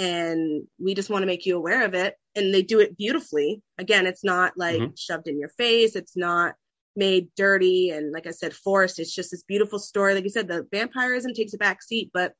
[0.01, 2.15] And we just want to make you aware of it.
[2.33, 3.61] And they do it beautifully.
[3.77, 4.97] Again, it's not like Mhm.
[4.97, 5.95] shoved in your face.
[5.95, 6.55] It's not
[6.95, 8.97] made dirty and like I said, forced.
[8.97, 10.15] It's just this beautiful story.
[10.15, 12.33] Like you said, the vampirism takes a back seat, but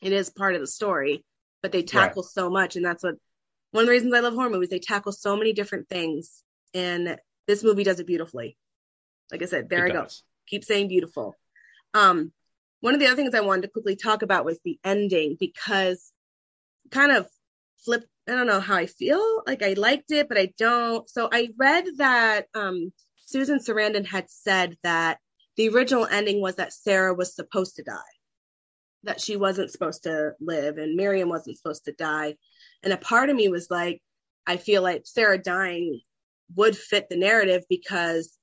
[0.00, 1.24] it is part of the story.
[1.62, 3.16] But they tackle so much, and that's what
[3.72, 4.70] one of the reasons I love horror movies.
[4.70, 6.42] They tackle so many different things,
[6.72, 8.56] and this movie does it beautifully.
[9.30, 10.08] Like I said, there It I go.
[10.46, 11.36] Keep saying beautiful.
[11.92, 12.32] Um,
[12.80, 16.12] one of the other things I wanted to quickly talk about was the ending because
[16.90, 17.28] kind of
[17.84, 18.04] flip.
[18.28, 19.42] I don't know how I feel.
[19.46, 21.08] Like I liked it, but I don't.
[21.08, 22.92] So I read that um,
[23.26, 25.18] Susan Sarandon had said that
[25.56, 27.98] the original ending was that Sarah was supposed to die,
[29.04, 32.36] that she wasn't supposed to live, and Miriam wasn't supposed to die.
[32.82, 34.00] And a part of me was like,
[34.46, 36.00] I feel like Sarah dying
[36.54, 38.36] would fit the narrative because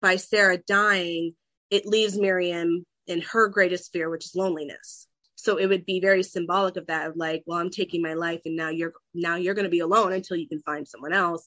[0.00, 1.34] by Sarah dying,
[1.70, 5.06] it leaves Miriam in her greatest fear, which is loneliness.
[5.44, 8.40] So it would be very symbolic of that, of like, well, I'm taking my life,
[8.46, 11.46] and now you're now you're going to be alone until you can find someone else,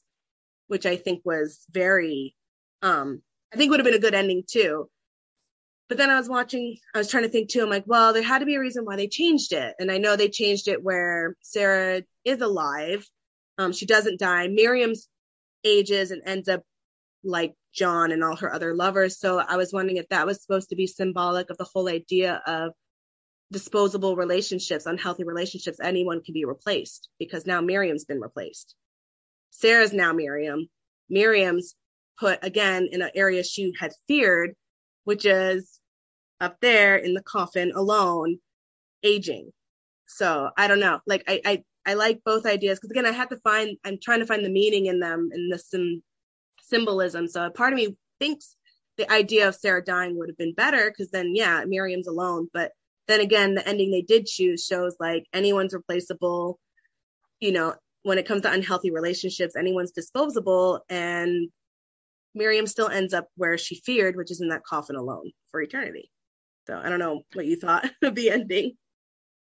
[0.67, 2.35] which I think was very,
[2.83, 4.87] um, I think would have been a good ending too.
[5.89, 7.63] But then I was watching, I was trying to think too.
[7.63, 9.97] I'm like, well, there had to be a reason why they changed it, and I
[9.97, 13.03] know they changed it where Sarah is alive,
[13.57, 14.47] um, she doesn't die.
[14.47, 15.09] Miriam's
[15.63, 16.61] ages and ends up
[17.23, 19.19] like John and all her other lovers.
[19.19, 22.43] So I was wondering if that was supposed to be symbolic of the whole idea
[22.45, 22.73] of
[23.51, 25.79] disposable relationships, unhealthy relationships.
[25.81, 28.75] Anyone can be replaced because now Miriam's been replaced.
[29.51, 30.69] Sarah's now Miriam.
[31.09, 31.75] Miriam's
[32.19, 34.55] put again in an area she had feared,
[35.05, 35.79] which is
[36.41, 38.39] up there in the coffin alone,
[39.03, 39.51] aging.
[40.07, 40.99] So I don't know.
[41.05, 44.19] Like I I, I like both ideas because again I have to find I'm trying
[44.19, 46.01] to find the meaning in them and the
[46.61, 47.27] symbolism.
[47.27, 48.55] So a part of me thinks
[48.97, 52.49] the idea of Sarah dying would have been better because then yeah, Miriam's alone.
[52.53, 52.71] But
[53.07, 56.59] then again, the ending they did choose shows like anyone's replaceable.
[57.39, 61.49] You know, when it comes to unhealthy relationships, anyone's disposable, and
[62.35, 66.09] Miriam still ends up where she feared, which is in that coffin alone for eternity.
[66.67, 68.73] So I don't know what you thought of the ending.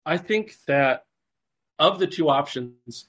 [0.06, 1.04] I think that
[1.78, 3.08] of the two options,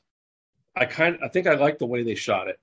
[0.76, 2.60] I kind of, I think I like the way they shot it.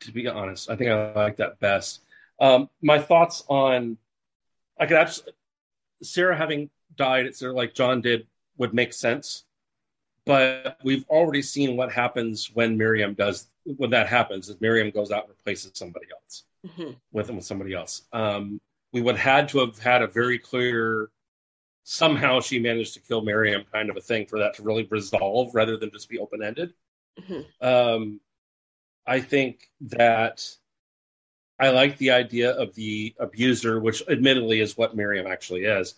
[0.00, 2.02] To be honest, I think I like that best.
[2.38, 3.96] Um, my thoughts on
[4.78, 5.32] I could actually
[6.02, 8.26] Sarah having died, of like John did,
[8.58, 9.44] would make sense.
[10.24, 14.48] But we've already seen what happens when Miriam does when that happens.
[14.48, 16.92] Is Miriam goes out and replaces somebody else Mm-hmm.
[17.12, 18.02] with with somebody else.
[18.12, 18.60] Um,
[18.92, 21.10] we would had to have had a very clear
[21.84, 25.54] somehow she managed to kill Miriam kind of a thing for that to really resolve
[25.54, 26.72] rather than just be open ended.
[27.20, 27.66] Mm-hmm.
[27.66, 28.20] Um,
[29.06, 30.48] I think that
[31.60, 35.94] I like the idea of the abuser, which admittedly is what Miriam actually is.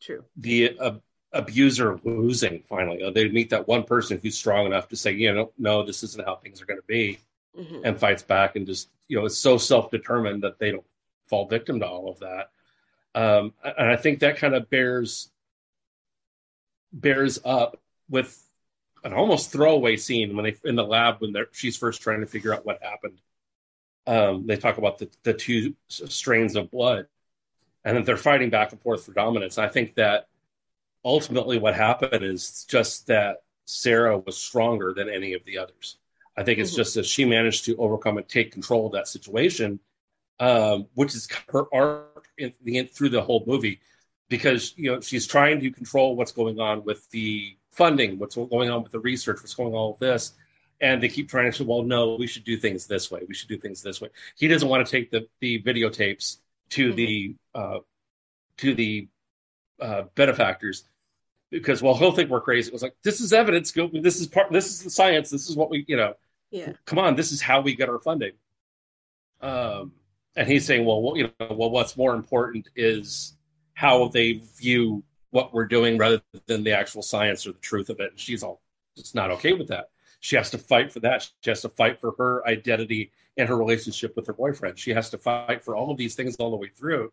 [0.00, 0.24] True.
[0.36, 0.94] The uh,
[1.32, 3.02] abuser losing finally.
[3.02, 6.02] Uh, They meet that one person who's strong enough to say, you know, no, this
[6.02, 7.18] isn't how things are going to be,
[7.58, 7.80] Mm-hmm.
[7.84, 10.86] and fights back and just, you know, is so self determined that they don't
[11.26, 12.50] fall victim to all of that.
[13.16, 15.30] Um, and I think that kind of bears
[16.92, 18.40] bears up with
[19.04, 22.26] an almost throwaway scene when they in the lab when they're she's first trying to
[22.26, 23.20] figure out what happened
[24.06, 27.06] um, they talk about the, the two strains of blood
[27.88, 29.56] and that they're fighting back and forth for dominance.
[29.56, 30.28] I think that
[31.02, 35.96] ultimately what happened is just that Sarah was stronger than any of the others.
[36.36, 36.76] I think it's mm-hmm.
[36.76, 39.80] just that she managed to overcome and take control of that situation,
[40.38, 43.80] um, which is her arc in the, through the whole movie,
[44.28, 48.68] because you know she's trying to control what's going on with the funding, what's going
[48.68, 50.32] on with the research, what's going on with this,
[50.82, 53.22] and they keep trying to say, well, no, we should do things this way.
[53.26, 54.10] We should do things this way.
[54.36, 56.36] He doesn't want to take the the videotapes
[56.70, 56.96] to mm-hmm.
[56.96, 57.78] the uh,
[58.58, 59.08] to the
[59.80, 60.84] uh, benefactors
[61.50, 62.68] because well he'll think we're crazy.
[62.68, 63.70] It was like this is evidence.
[63.70, 63.88] Go.
[63.92, 64.52] This is part.
[64.52, 65.30] This is the science.
[65.30, 66.14] This is what we you know.
[66.50, 66.72] Yeah.
[66.86, 68.32] Come on, this is how we get our funding.
[69.40, 69.92] Um,
[70.36, 73.36] and he's saying, well, you know, well, what's more important is
[73.74, 78.00] how they view what we're doing rather than the actual science or the truth of
[78.00, 78.12] it.
[78.12, 78.60] And she's all,
[78.96, 79.90] it's not okay with that.
[80.20, 81.28] She has to fight for that.
[81.42, 84.78] She has to fight for her identity and her relationship with her boyfriend.
[84.78, 87.12] She has to fight for all of these things all the way through.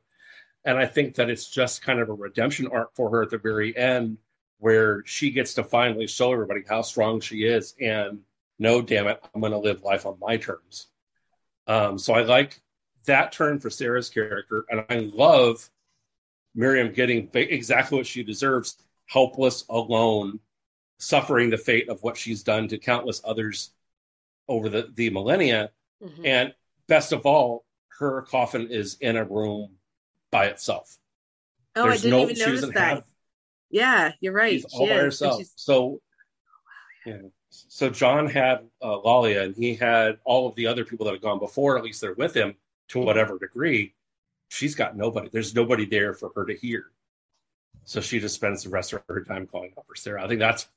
[0.65, 3.37] And I think that it's just kind of a redemption arc for her at the
[3.37, 4.17] very end
[4.57, 8.19] where she gets to finally show everybody how strong she is and
[8.57, 10.87] no, damn it, I'm going to live life on my terms.
[11.67, 12.61] Um, so I like
[13.05, 15.69] that turn for Sarah's character, and I love
[16.55, 20.39] Miriam getting exactly what she deserves helpless, alone,
[20.99, 23.71] suffering the fate of what she's done to countless others
[24.47, 25.71] over the, the millennia.
[26.03, 26.25] Mm-hmm.
[26.25, 26.53] And
[26.87, 27.65] best of all,
[27.99, 29.71] her coffin is in a room
[30.31, 30.97] by itself.
[31.75, 32.77] Oh, There's I didn't no, even notice that.
[32.77, 33.03] Have,
[33.69, 34.53] yeah, you're right.
[34.53, 35.43] She's all by herself.
[35.55, 36.01] So,
[37.05, 37.17] yeah
[37.69, 41.21] so John had uh, Lollia, and he had all of the other people that had
[41.21, 41.77] gone before.
[41.77, 42.55] At least they're with him
[42.89, 43.93] to whatever degree.
[44.49, 45.29] She's got nobody.
[45.31, 46.91] There's nobody there for her to hear.
[47.83, 50.23] So she just spends the rest of her time calling up for Sarah.
[50.23, 50.67] I think that's.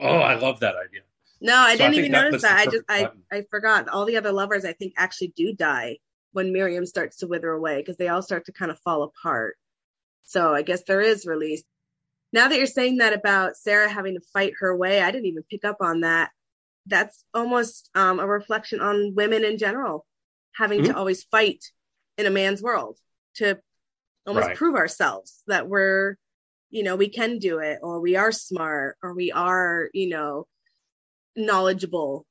[0.00, 1.02] Oh, I love that idea.
[1.42, 2.58] No, I so didn't I even that notice that.
[2.58, 3.88] I just I, I forgot.
[3.88, 5.98] All the other lovers, I think, actually do die
[6.32, 9.56] when Miriam starts to wither away because they all start to kind of fall apart.
[10.22, 11.62] So I guess there is release
[12.32, 15.42] now that you're saying that about Sarah having to fight her way, I didn't even
[15.42, 16.30] pick up on that.
[16.86, 20.06] That's almost um, a reflection on women in general,
[20.54, 20.92] having mm-hmm.
[20.92, 21.62] to always fight
[22.16, 22.98] in a man's world
[23.36, 23.58] to
[24.26, 24.56] almost right.
[24.56, 26.16] prove ourselves that we're,
[26.70, 30.46] you know, we can do it, or we are smart, or we are, you know,
[31.36, 32.26] knowledgeable.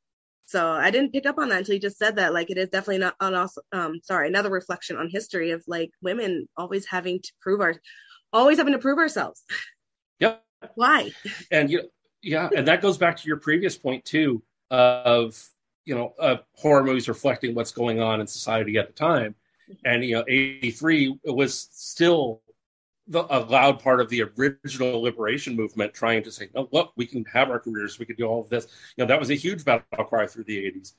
[0.46, 2.34] So I didn't pick up on that until you just said that.
[2.34, 5.92] Like it is definitely not on also, um, sorry, another reflection on history of like
[6.02, 7.76] women always having to prove our,
[8.34, 9.44] always having to prove ourselves.
[10.20, 10.44] Yep.
[10.76, 11.12] Why?
[11.52, 11.90] And you,
[12.22, 15.42] yeah, and that goes back to your previous point too of
[15.86, 19.36] you know uh, horror movies reflecting what's going on in society at the time,
[19.84, 22.42] and you know, '83 was still
[23.12, 27.06] the, a loud part of the original liberation movement, trying to say, "No, look, we
[27.06, 29.36] can have our careers, we can do all of this." You know, that was a
[29.36, 30.94] huge battle cry through the '80s.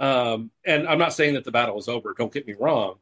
[0.00, 2.14] Um, and I'm not saying that the battle is over.
[2.16, 2.96] Don't get me wrong.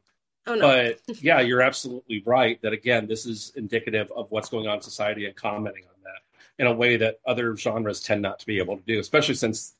[0.45, 0.61] Oh, no.
[0.61, 4.81] But yeah, you're absolutely right that again, this is indicative of what's going on in
[4.81, 8.57] society and commenting on that in a way that other genres tend not to be
[8.57, 9.75] able to do, especially since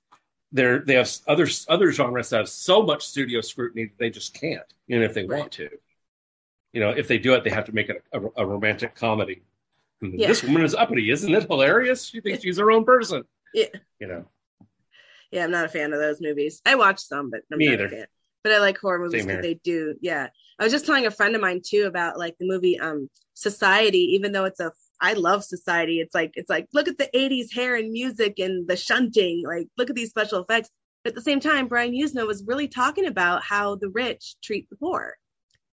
[0.51, 4.33] they're they have other other genres that have so much studio scrutiny that they just
[4.33, 5.39] can't, even if they right.
[5.39, 5.69] want to.
[6.73, 8.95] You know, if they do it, they have to make it a, a, a romantic
[8.95, 9.41] comedy.
[10.01, 10.27] Yeah.
[10.27, 12.05] This woman is uppity, isn't it hilarious?
[12.05, 13.23] She thinks she's her own person.
[13.53, 13.67] Yeah.
[13.99, 14.25] You know.
[15.31, 16.61] Yeah, I'm not a fan of those movies.
[16.65, 18.07] I watch some, but I'm Me either
[18.43, 19.95] but I like horror movies because they do.
[20.01, 23.09] Yeah, I was just telling a friend of mine too about like the movie um
[23.33, 24.15] Society.
[24.15, 25.99] Even though it's a, I love Society.
[25.99, 29.43] It's like it's like look at the '80s hair and music and the shunting.
[29.45, 30.69] Like look at these special effects.
[31.03, 34.69] But at the same time, Brian Yuzna was really talking about how the rich treat
[34.69, 35.17] the poor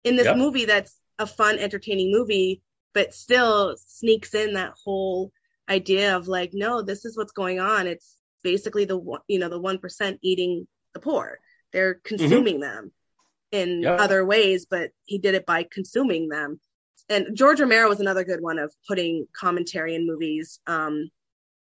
[0.04, 0.38] in this yep.
[0.38, 0.66] movie.
[0.66, 2.62] That's a fun, entertaining movie,
[2.93, 5.32] but still sneaks in that whole
[5.70, 7.88] idea of like, no, this is what's going on.
[7.88, 11.39] It's basically the you know the one percent eating the poor
[11.74, 12.16] they're mm-hmm.
[12.16, 12.76] consuming mm-hmm.
[12.76, 12.91] them
[13.51, 13.95] in yeah.
[13.95, 16.60] other ways, but he did it by consuming them.
[17.10, 21.10] And George Romero was another good one of putting commentary in movies um,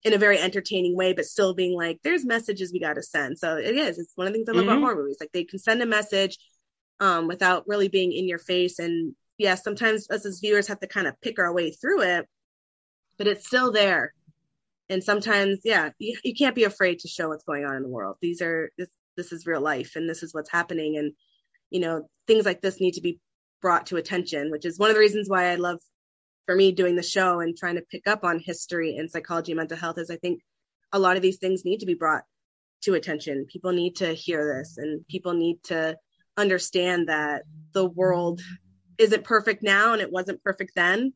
[0.04, 3.38] in a very entertaining way, but still being like, there's messages we got to send.
[3.38, 4.00] So it is.
[4.00, 4.72] It's one of the things I love mm-hmm.
[4.72, 5.18] about horror movies.
[5.20, 6.38] Like they can send a message
[7.00, 8.80] um, without really being in your face.
[8.80, 12.26] And yeah, sometimes us as viewers have to kind of pick our way through it,
[13.18, 14.14] but it's still there.
[14.89, 17.89] And sometimes, yeah, you, you can't be afraid to show what's going on in the
[17.89, 18.18] world.
[18.22, 21.14] These are this, this is real life and this is what's happening and
[21.70, 23.20] you know things like this need to be
[23.62, 25.80] brought to attention which is one of the reasons why i love
[26.46, 29.58] for me doing the show and trying to pick up on history and psychology and
[29.58, 30.41] mental health is i think
[30.91, 32.24] a lot of these things need to be brought
[32.82, 35.96] to attention people need to hear this and people need to
[36.38, 38.42] understand that the world
[38.98, 41.14] isn't perfect now and it wasn't perfect then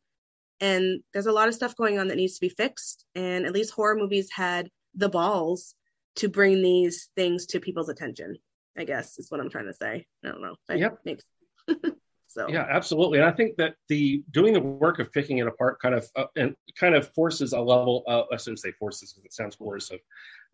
[0.62, 3.54] and there's a lot of stuff going on that needs to be fixed and at
[3.54, 5.76] least horror movies had the balls
[6.16, 8.38] to bring these things to people's attention.
[8.78, 10.06] I guess is what I'm trying to say.
[10.24, 10.56] I don't know.
[10.74, 11.00] yep.
[11.04, 11.24] Makes
[12.28, 13.20] so yeah, absolutely.
[13.20, 16.26] And I think that the doing the work of picking it apart kind of uh,
[16.36, 18.04] and kind of forces a level.
[18.08, 20.00] Of, I shouldn't say forces because it sounds coercive,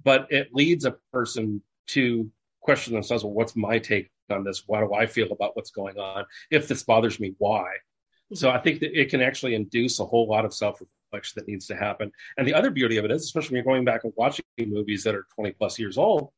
[0.04, 2.30] but it leads a person to
[2.62, 3.24] question themselves.
[3.24, 4.64] Well, what's my take on this?
[4.68, 6.26] Why do I feel about what's going on?
[6.52, 7.64] If this bothers me, why?
[7.64, 8.36] Mm-hmm.
[8.36, 11.48] So I think that it can actually induce a whole lot of self reflection that
[11.48, 12.12] needs to happen.
[12.38, 15.04] And the other beauty of it is, especially when you're going back and watching movies
[15.04, 16.32] that are 20 plus years old,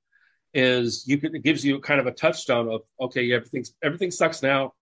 [0.53, 4.41] is you can, it gives you kind of a touchstone of okay, everything's everything sucks
[4.41, 4.73] now.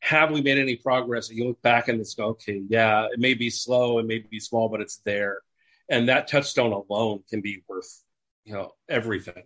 [0.00, 1.28] Have we made any progress?
[1.28, 4.38] And you look back and it's okay, yeah, it may be slow, it may be
[4.38, 5.40] small, but it's there.
[5.88, 8.02] And that touchstone alone can be worth,
[8.44, 9.42] you know, everything.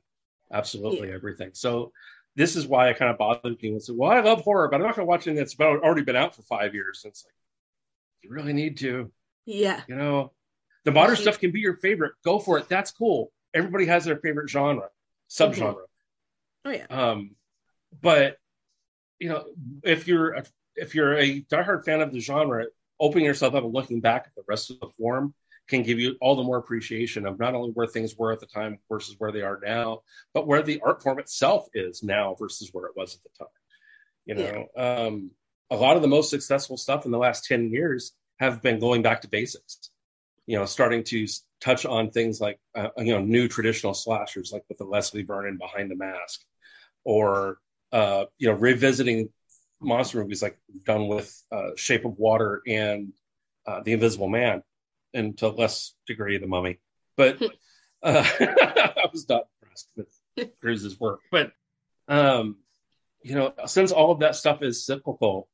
[0.53, 1.51] Absolutely everything.
[1.55, 1.93] So
[2.37, 4.76] this is why I kind of bothered me and said, Well, I love horror, but
[4.76, 7.03] I'm not gonna watch anything that's about, already been out for five years.
[7.05, 7.35] And it's like,
[8.22, 9.11] you really need to.
[9.45, 9.80] Yeah.
[9.89, 10.33] You know,
[10.85, 12.12] the modern stuff can be your favorite.
[12.24, 12.68] Go for it.
[12.68, 13.33] That's cool.
[13.55, 14.89] Everybody has their favorite genre,
[15.30, 15.74] subgenre.
[15.74, 15.78] Mm-hmm.
[16.64, 16.87] Oh yeah.
[16.89, 17.37] Um,
[18.01, 18.37] but
[19.18, 19.45] you know,
[19.83, 22.66] if you're a, if you're a diehard fan of the genre,
[22.99, 25.35] opening yourself up and looking back at the rest of the form
[25.68, 28.46] can give you all the more appreciation of not only where things were at the
[28.46, 30.00] time versus where they are now,
[30.34, 33.52] but where the art form itself is now versus where it was at the time.
[34.24, 35.04] You know, yeah.
[35.06, 35.30] um,
[35.70, 39.02] a lot of the most successful stuff in the last 10 years have been going
[39.02, 39.90] back to basics,
[40.46, 41.26] you know, starting to
[41.60, 45.58] touch on things like, uh, you know, new traditional slashers, like with the Leslie Vernon
[45.58, 46.40] Behind the Mask,
[47.04, 47.58] or,
[47.92, 49.30] uh, you know, revisiting
[49.80, 53.12] monster movies like done with uh, Shape of Water and
[53.66, 54.62] uh, The Invisible Man
[55.14, 56.78] and to less degree the mummy.
[57.16, 57.42] But
[58.02, 61.20] uh, I was not impressed with Cruise's work.
[61.30, 61.52] But
[62.08, 62.56] um,
[63.22, 65.48] you know, since all of that stuff is cyclical,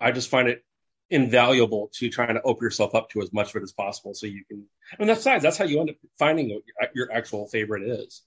[0.00, 0.64] I just find it
[1.08, 4.26] invaluable to trying to open yourself up to as much of it as possible, so
[4.26, 4.64] you can.
[4.98, 8.22] And besides, that's how you end up finding what your, your actual favorite is.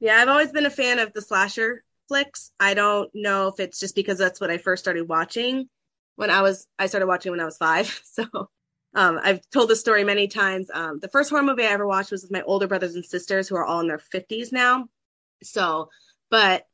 [0.00, 2.52] Yeah, I've always been a fan of the slasher flicks.
[2.60, 5.68] I don't know if it's just because that's what I first started watching
[6.16, 8.00] when I was I started watching when I was five.
[8.12, 8.50] So
[8.94, 10.70] um, I've told this story many times.
[10.72, 13.48] Um, the first horror movie I ever watched was with my older brothers and sisters
[13.48, 14.88] who are all in their 50s now.
[15.42, 15.90] So,
[16.30, 16.66] but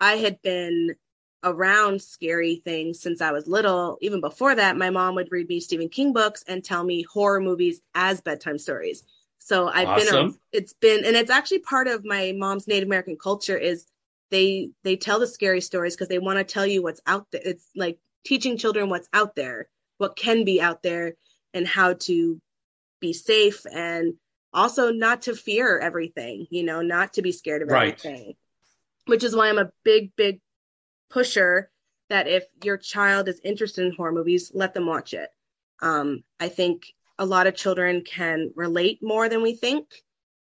[0.00, 0.96] I had been
[1.44, 3.98] around scary things since I was little.
[4.00, 7.40] Even before that, my mom would read me Stephen King books and tell me horror
[7.40, 9.04] movies as bedtime stories.
[9.38, 10.30] So I've awesome.
[10.30, 13.86] been, it's been, and it's actually part of my mom's Native American culture is
[14.30, 17.40] they, they tell the scary stories because they want to tell you what's out there.
[17.44, 21.14] It's like teaching children what's out there, what can be out there
[21.54, 22.40] and how to
[23.00, 24.14] be safe and
[24.52, 27.94] also not to fear everything, you know, not to be scared of right.
[27.94, 28.34] everything.
[29.06, 30.40] Which is why I'm a big, big
[31.10, 31.70] pusher
[32.10, 35.28] that if your child is interested in horror movies, let them watch it.
[35.80, 36.86] Um, I think
[37.18, 39.86] a lot of children can relate more than we think.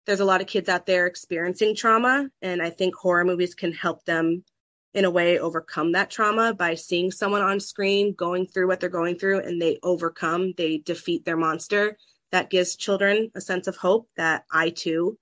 [0.07, 3.72] There's a lot of kids out there experiencing trauma, and I think horror movies can
[3.72, 4.45] help them
[4.95, 8.88] in a way overcome that trauma by seeing someone on screen going through what they're
[8.88, 11.99] going through and they overcome, they defeat their monster.
[12.30, 15.18] That gives children a sense of hope that I too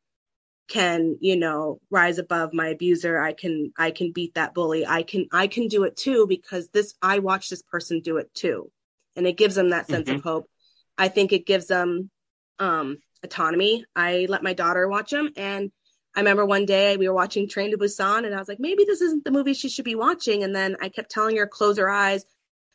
[0.68, 3.20] can, you know, rise above my abuser.
[3.20, 4.86] I can I can beat that bully.
[4.86, 8.32] I can I can do it too because this I watch this person do it
[8.34, 8.70] too.
[9.16, 10.16] And it gives them that sense mm-hmm.
[10.16, 10.50] of hope.
[10.96, 12.10] I think it gives them
[12.58, 13.84] um autonomy.
[13.94, 15.70] I let my daughter watch them and
[16.14, 18.84] I remember one day we were watching Train to Busan and I was like, maybe
[18.84, 20.42] this isn't the movie she should be watching.
[20.42, 22.24] And then I kept telling her, close her eyes.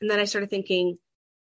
[0.02, 0.98] And then I started thinking,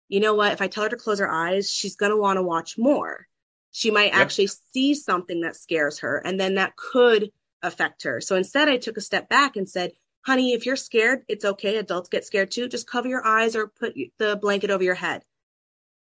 [0.09, 0.51] you know what?
[0.51, 3.27] If I tell her to close her eyes, she's going to want to watch more.
[3.71, 4.15] She might yep.
[4.15, 7.31] actually see something that scares her and then that could
[7.61, 8.21] affect her.
[8.21, 9.91] So instead, I took a step back and said,
[10.21, 11.77] honey, if you're scared, it's okay.
[11.77, 12.67] Adults get scared too.
[12.67, 15.23] Just cover your eyes or put the blanket over your head.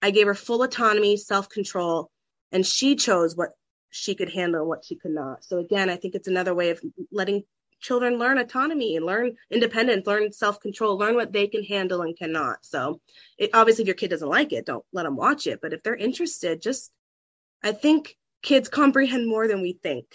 [0.01, 2.09] I gave her full autonomy, self control,
[2.51, 3.51] and she chose what
[3.91, 5.43] she could handle what she could not.
[5.43, 6.81] So again, I think it's another way of
[7.11, 7.43] letting
[7.81, 12.57] children learn autonomy and learn independence, learn self-control, learn what they can handle and cannot.
[12.61, 13.01] So
[13.37, 15.59] it, obviously if your kid doesn't like it, don't let them watch it.
[15.61, 16.91] But if they're interested, just
[17.63, 20.05] I think kids comprehend more than we think.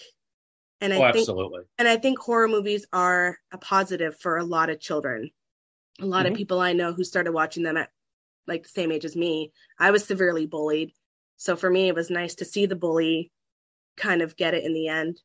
[0.80, 1.62] And I oh, think, absolutely.
[1.78, 5.30] And I think horror movies are a positive for a lot of children.
[6.00, 6.32] A lot mm-hmm.
[6.32, 7.90] of people I know who started watching them at
[8.46, 9.52] like the same age as me.
[9.78, 10.92] I was severely bullied.
[11.36, 13.30] So for me, it was nice to see the bully
[13.96, 15.20] kind of get it in the end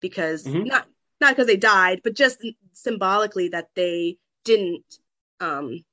[0.00, 0.64] because mm-hmm.
[0.64, 0.86] not
[1.20, 4.84] not because they died, but just symbolically that they didn't
[5.40, 5.84] um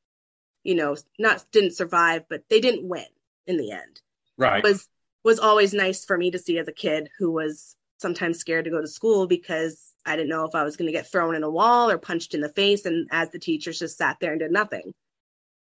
[0.64, 3.06] you know, not didn't survive, but they didn't win
[3.48, 4.02] in the end.
[4.38, 4.64] Right.
[4.64, 4.88] Was
[5.24, 8.72] was always nice for me to see as a kid who was sometimes scared to
[8.72, 11.44] go to school because I didn't know if I was going to get thrown in
[11.44, 14.40] a wall or punched in the face and as the teachers just sat there and
[14.40, 14.94] did nothing.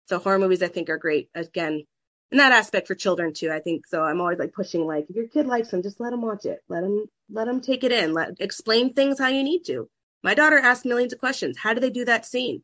[0.08, 1.86] So horror movies I think are great again
[2.32, 3.52] in that aspect for children too.
[3.52, 4.04] I think so.
[4.04, 6.60] I'm always like pushing like if your kid likes them, just let them watch it.
[6.68, 8.14] Let them let them take it in.
[8.14, 9.90] Let explain things how you need to.
[10.24, 11.58] My daughter asks millions of questions.
[11.58, 12.64] How do they do that scene?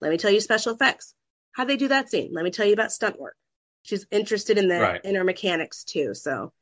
[0.00, 1.14] Let me tell you special effects.
[1.52, 2.30] How do they do that scene?
[2.32, 3.36] Let me tell you about stunt work.
[3.82, 5.00] She's interested in the Right.
[5.04, 6.14] inner mechanics too.
[6.14, 6.52] So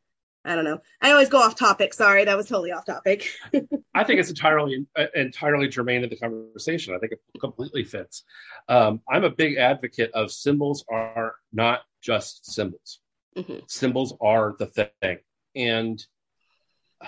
[0.45, 0.81] I don't know.
[1.01, 1.95] I always go off topic.
[1.95, 3.29] Sorry, that was totally off topic.
[3.95, 6.95] I think it's entirely uh, entirely germane to the conversation.
[6.95, 8.25] I think it completely fits.
[8.69, 13.01] Um, I'm a big advocate of symbols are not just symbols.
[13.37, 13.71] Mhm.
[13.71, 15.19] Symbols are the thing,
[15.55, 16.05] and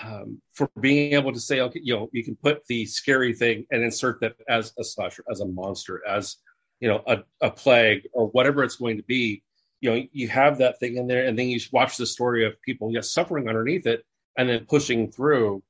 [0.01, 3.65] um, for being able to say, okay, you know, you can put the scary thing
[3.71, 6.37] and insert that as a slasher, as a monster, as
[6.79, 9.43] you know, a, a plague or whatever it's going to be.
[9.81, 12.61] You know, you have that thing in there, and then you watch the story of
[12.61, 14.03] people, yes, suffering underneath it,
[14.37, 15.63] and then pushing through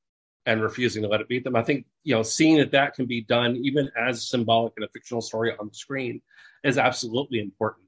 [0.46, 1.56] and refusing to let it beat them.
[1.56, 4.88] I think you know, seeing that that can be done even as symbolic in a
[4.88, 6.22] fictional story on the screen
[6.64, 7.88] is absolutely important.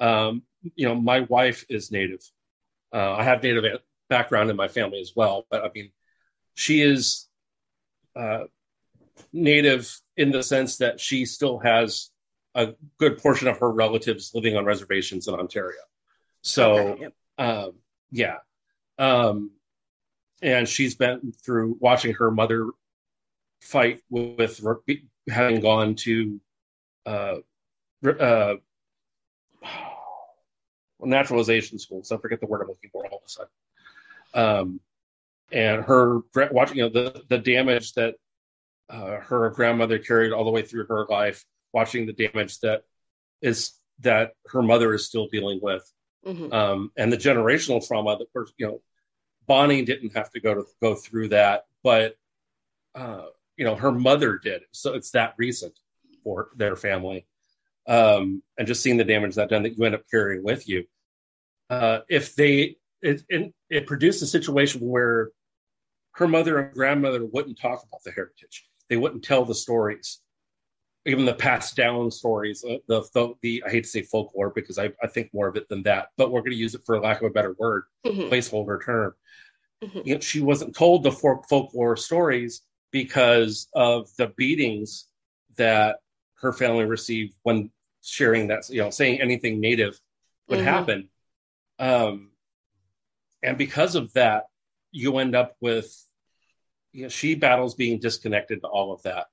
[0.00, 0.42] Um,
[0.74, 2.20] you know, my wife is native.
[2.92, 5.90] Uh, I have native background in my family as well, but I mean,
[6.54, 7.26] she is
[8.14, 8.44] uh,
[9.32, 12.10] native in the sense that she still has
[12.54, 15.80] a good portion of her relatives living on reservations in Ontario.
[16.42, 17.12] So, Okay, yep.
[17.38, 17.72] um,
[18.10, 18.36] yeah.
[18.98, 19.50] Um,
[20.40, 22.70] and she's been through watching her mother
[23.60, 24.98] fight with, with
[25.28, 26.40] having gone to
[27.04, 27.36] uh,
[28.06, 28.54] uh,
[31.00, 32.02] naturalization school.
[32.04, 33.50] So I forget the word I'm looking for all of a sudden.
[34.34, 34.80] Um,
[35.52, 36.20] and her
[36.50, 38.14] watching, you know, the the damage that
[38.88, 42.82] uh, her grandmother carried all the way through her life, watching the damage that
[43.40, 45.90] is that her mother is still dealing with,
[46.26, 46.52] Mhm.
[46.52, 48.82] um, and the generational trauma that you know,
[49.46, 52.16] Bonnie didn't have to go to go through that, but
[52.94, 53.26] uh,
[53.56, 54.62] you know, her mother did.
[54.72, 55.78] So it's that recent
[56.24, 57.26] for their family,
[57.86, 60.84] um, and just seeing the damage that done that you end up carrying with you.
[61.70, 65.30] Uh, if they it, it it produced a situation where
[66.12, 70.20] her mother and grandmother wouldn't talk about the heritage, they wouldn't tell the stories,
[71.04, 72.64] even the passed down stories.
[72.64, 75.56] uh, The the, the I hate to say folklore because I, I think more of
[75.56, 77.84] it than that, but we're going to use it for lack of a better word,
[78.06, 78.30] Mhm.
[78.30, 79.14] placeholder term.
[79.84, 80.06] Mhm.
[80.06, 82.62] You know, she wasn't told the folk- folklore stories
[82.92, 85.08] because of the beatings
[85.56, 85.98] that
[86.36, 87.70] her family received when
[88.06, 90.00] sharing that, you know, saying anything native
[90.48, 90.64] would Mhm.
[90.64, 91.08] happen.
[91.78, 92.30] Um,
[93.42, 94.44] and because of that,
[94.92, 95.94] you end up with,
[96.92, 99.26] you know, she battles being disconnected to all of that.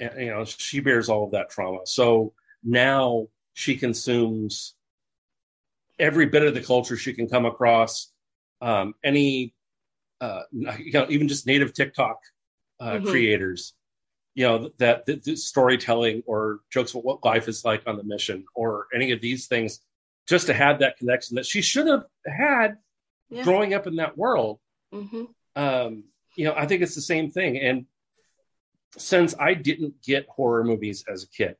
[0.00, 1.80] And, you know, she bears all of that trauma.
[1.84, 4.74] So now she consumes
[5.98, 8.12] every bit of the culture she can come across,
[8.60, 9.54] um, any,
[10.20, 12.18] uh, you know, even just native TikTok
[12.80, 13.04] uh, Mhm.
[13.04, 13.74] creators,
[14.34, 18.02] you know, that, that, that storytelling or jokes about what life is like on the
[18.04, 19.80] mission or any of these things,
[20.26, 22.78] just to have that connection that she should have had
[23.28, 23.44] Yeah.
[23.44, 24.58] growing up in that world.
[24.92, 25.28] Mhm.
[25.56, 26.04] Um,
[26.36, 27.58] you know, I think it's the same thing.
[27.58, 27.86] And
[28.96, 31.56] since I didn't get horror movies as a kid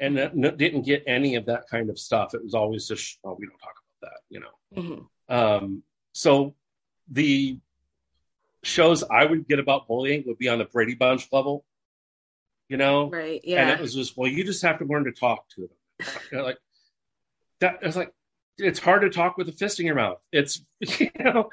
[0.00, 3.34] and n- didn't get any of that kind of stuff, it was always just, oh,
[3.38, 4.54] we don't talk about that, you know.
[4.82, 5.08] Mhm.
[5.34, 5.82] Um,
[6.12, 6.54] so
[7.10, 7.58] the
[8.62, 11.64] shows I would get about bullying would be on the Brady Bunch level,
[12.68, 13.40] you know, Right.
[13.44, 13.62] Yeah.
[13.62, 16.08] And it was just, well, you just have to learn to talk to them.
[16.30, 16.58] You know, like
[17.60, 17.78] that.
[17.82, 18.12] It's like
[18.58, 20.18] it's hard to talk with a fist in your mouth.
[20.32, 20.62] It's
[21.00, 21.48] you know,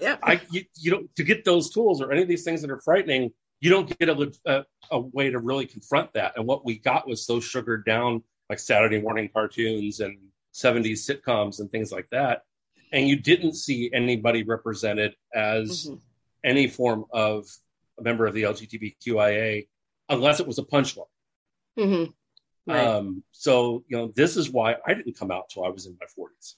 [0.00, 0.16] yeah.
[0.22, 2.80] I you, you don't to get those tools or any of these things that are
[2.80, 3.32] frightening.
[3.60, 6.32] You don't get a, a a way to really confront that.
[6.36, 10.18] And what we got was so sugared down, like Saturday morning cartoons and
[10.54, 12.42] '70s sitcoms and things like that.
[12.92, 16.00] And you didn't see anybody represented as Mhm.
[16.44, 17.46] any form of
[17.98, 19.66] a member of the LGBTQIA
[20.08, 21.06] unless it was a punchline.
[21.78, 22.14] Mhm.
[22.66, 22.86] Right.
[22.86, 25.96] Um, so, you know, this is why I didn't come out till I was in
[26.00, 26.56] my 40s.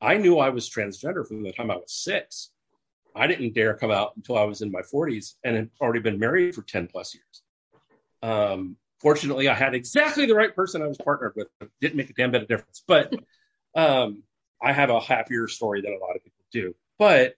[0.00, 2.50] I knew I was transgender from the time I was six.
[3.14, 6.18] I didn't dare come out until I was in my 40s and had already been
[6.18, 7.42] married for 10 plus years.
[8.22, 11.48] Um, fortunately, I had exactly the right person I was partnered with.
[11.62, 13.14] It didn't make a damn bit of difference, but
[13.74, 14.22] um,
[14.62, 16.74] I have a happier story than a lot of people do.
[16.98, 17.36] But,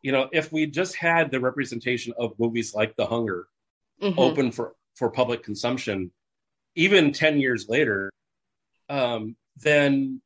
[0.00, 3.46] you know, if we just had the representation of movies like The Hunger
[4.02, 4.14] Mhm.
[4.18, 6.10] open for for public consumption
[6.74, 8.10] even 10 years later
[8.88, 10.20] um, then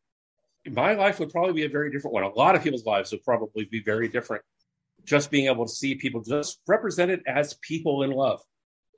[0.66, 3.22] my life would probably be a very different one a lot of people's lives would
[3.24, 4.42] probably be very different
[5.04, 8.40] just being able to see people just represented as people in love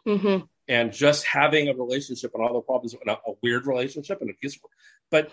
[0.06, 0.48] Mhm.
[0.68, 4.32] and just having a relationship and all the problems a, a weird relationship and a
[4.32, 4.58] abuse
[5.10, 5.30] but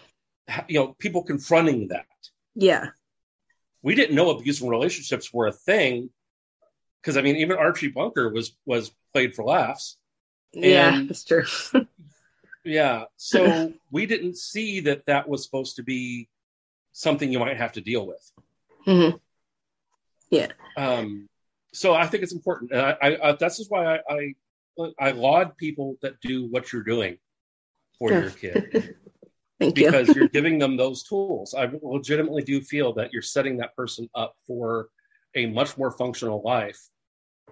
[0.67, 2.05] you know people confronting that
[2.55, 2.89] Yeah.
[3.81, 6.09] we didn't know abusive relationships were a thing
[7.07, 9.97] because i mean even archie bunker was was played for laughs
[10.53, 11.03] Yeah.
[11.07, 11.45] That's true.
[12.63, 13.05] Yeah.
[13.15, 16.27] So we didn't see that that was supposed to be
[16.91, 18.31] something you might have to deal with.
[18.85, 19.19] Mhm.
[20.75, 21.29] Um,
[21.73, 22.71] so I think it's important.
[22.71, 26.73] And I, I, I that's just why I, I I laud people that do what
[26.73, 27.17] you're doing
[27.99, 28.95] for your kid.
[29.59, 30.15] Thank because you.
[30.15, 31.53] you're giving them those tools.
[31.53, 34.89] I legitimately do feel that you're setting that person up for
[35.35, 36.79] a much more functional life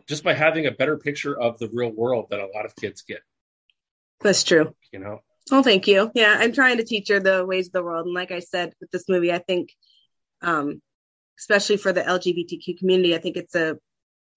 [0.07, 3.01] just by having a better picture of the real world than a lot of kids
[3.01, 3.21] get.
[4.21, 4.75] That's true.
[4.91, 5.19] You know.
[5.51, 6.11] Oh, thank you.
[6.15, 8.73] Yeah, I'm trying to teach her the ways of the world, and like I said
[8.79, 9.69] with this movie, I think,
[10.41, 10.81] um,
[11.39, 13.77] especially for the LGBTQ community, I think it's a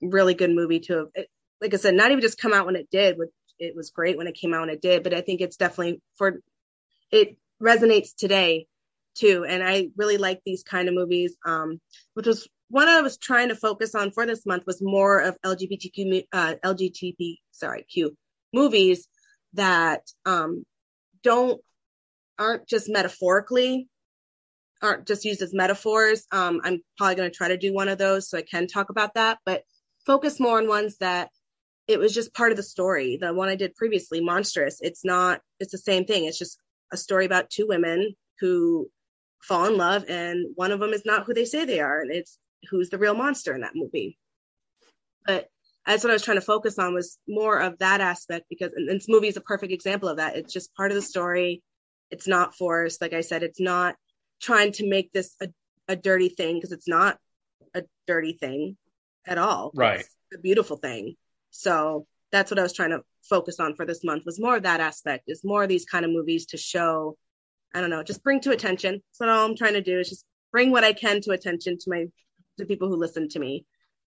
[0.01, 1.27] really good movie to have.
[1.61, 4.17] Like I said, not even just come out when it did, which it was great
[4.17, 6.41] when it came out when it did, but I think it's definitely for
[7.11, 8.67] it resonates today
[9.17, 9.45] too.
[9.49, 11.37] And I really like these kind of movies.
[11.45, 11.81] Um,
[12.15, 15.39] which was one I was trying to focus on for this month was more of
[15.45, 16.55] LGBTQ uh,
[17.51, 18.17] sorry Q
[18.53, 19.09] movies
[19.55, 20.65] that um,
[21.23, 21.61] don't
[22.39, 23.89] aren't just metaphorically
[24.83, 26.25] aren't just used as metaphors.
[26.31, 28.91] Um, I'm probably going to try to do one of those so I can talk
[28.91, 29.63] about that, but
[30.07, 31.31] focus more on ones that
[31.87, 33.19] it was just part of the story.
[33.21, 36.27] The one I did previously, Monstrous, it's not, it's the same thing.
[36.27, 36.59] It's just
[36.93, 38.89] a story about two women who
[39.43, 42.11] fall in love and one of them is not who they say they are and
[42.11, 42.39] it's
[42.71, 44.19] who's the real monster in that movie.
[45.27, 45.49] But
[45.87, 48.89] that's what i was trying to focus on was more of that aspect because and
[48.89, 50.37] this movie is a perfect example of that.
[50.37, 51.63] It's just part of the story.
[52.11, 53.01] It's not forced.
[53.01, 53.97] Like i said it's not
[54.41, 55.49] trying to make this a,
[55.89, 57.19] a dirty thing because it's not
[57.75, 58.77] a dirty thing
[59.27, 59.73] at all.
[59.75, 60.01] Right.
[60.01, 61.15] it's a beautiful thing.
[61.51, 64.63] So that's what i was trying to focus on for this month was more of
[64.63, 67.17] that aspect is more of these kind of movies to show
[67.75, 69.03] i don't know just bring to attention.
[69.13, 71.91] So all i'm trying to do is just bring what i can to attention to
[71.91, 72.07] my
[72.59, 73.65] to people who listen to me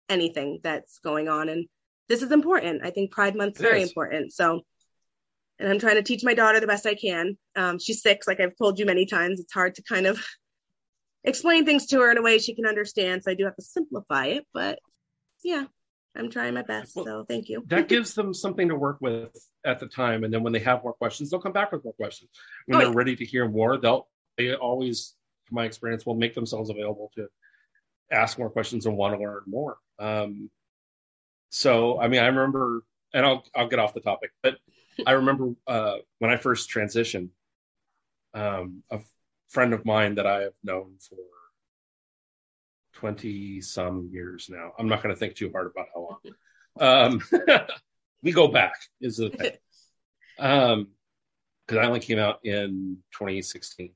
[0.09, 1.49] anything that's going on.
[1.49, 1.66] And
[2.09, 2.84] this is important.
[2.84, 4.32] I think pride month is very important.
[4.32, 4.62] So
[5.59, 7.36] and i'm trying to teach my daughter the best i can.
[7.57, 9.40] Um, she's six like i've told you many times.
[9.40, 10.24] It's hard to kind of
[11.24, 13.22] explain things to her in a way she can understand.
[13.24, 14.78] So i do have to simplify it but
[15.42, 15.64] yeah
[16.16, 16.95] i'm trying my best.
[16.95, 17.64] Well, so thank you.
[17.68, 19.30] that gives them something to work with
[19.64, 20.24] at the time.
[20.24, 22.30] And then when they have more questions they'll come back with more questions.
[22.66, 22.97] When oh, they're yeah.
[22.97, 25.14] ready to hear more they'll they always
[25.45, 27.28] from my experience will make themselves available to
[28.11, 29.76] ask more questions and want to learn more.
[29.98, 30.50] Um,
[31.50, 32.82] so, I mean, I remember,
[33.12, 34.57] and I'll I'll get off the topic, but
[35.07, 37.28] I remember uh, when I first transitioned,
[38.34, 39.00] um, a
[39.48, 41.18] friend of mine that I have known for
[42.92, 44.72] twenty some years now.
[44.78, 46.34] I'm not going to think too hard about how long.
[46.80, 47.22] Um,
[48.22, 49.52] we go back is the thing.
[50.38, 50.88] Um,
[51.66, 53.92] because I only came out in 2016,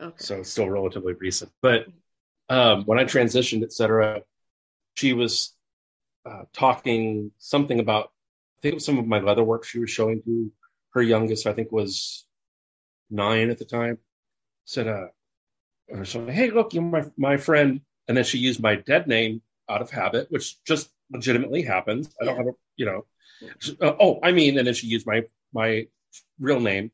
[0.00, 0.14] okay.
[0.18, 1.52] so it's still relatively recent.
[1.62, 1.86] But
[2.48, 4.22] um, when I transitioned, etc.,
[4.94, 5.54] she was
[6.26, 8.10] uh, talking something about,
[8.58, 10.52] I think it was some of my leather work she was showing to
[10.94, 12.24] her youngest, I think was
[13.10, 13.98] nine at the time.
[14.64, 15.06] Said, uh,
[15.88, 17.80] or something, hey, look, you're my, my friend.
[18.06, 22.14] And then she used my dead name out of habit, which just legitimately happens.
[22.20, 23.04] I don't have a, you know,
[23.80, 25.86] uh, oh, I mean, and then she used my, my
[26.40, 26.90] real name.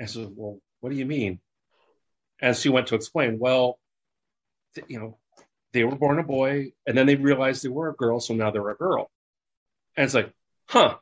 [0.00, 1.40] I said, well, what do you mean?
[2.40, 3.78] And she went to explain, well,
[4.88, 5.18] you know,
[5.72, 8.50] they were born a boy and then they realized they were a girl, so now
[8.50, 9.10] they're a girl.
[9.96, 10.32] And it's like,
[10.68, 10.96] huh,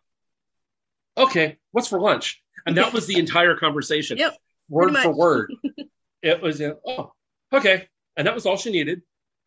[1.16, 2.42] okay, what's for lunch?
[2.66, 4.36] And that was the entire conversation, yep,
[4.68, 5.52] word for word.
[6.22, 7.12] it was, uh, oh,
[7.52, 7.88] okay.
[8.16, 9.00] And that was all she needed.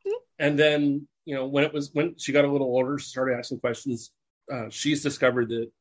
[0.05, 0.17] Mm-hmm.
[0.39, 3.37] And then, you know, when it was, when she got a little older, she started
[3.37, 4.11] asking questions.
[4.51, 5.71] Uh, she's discovered that,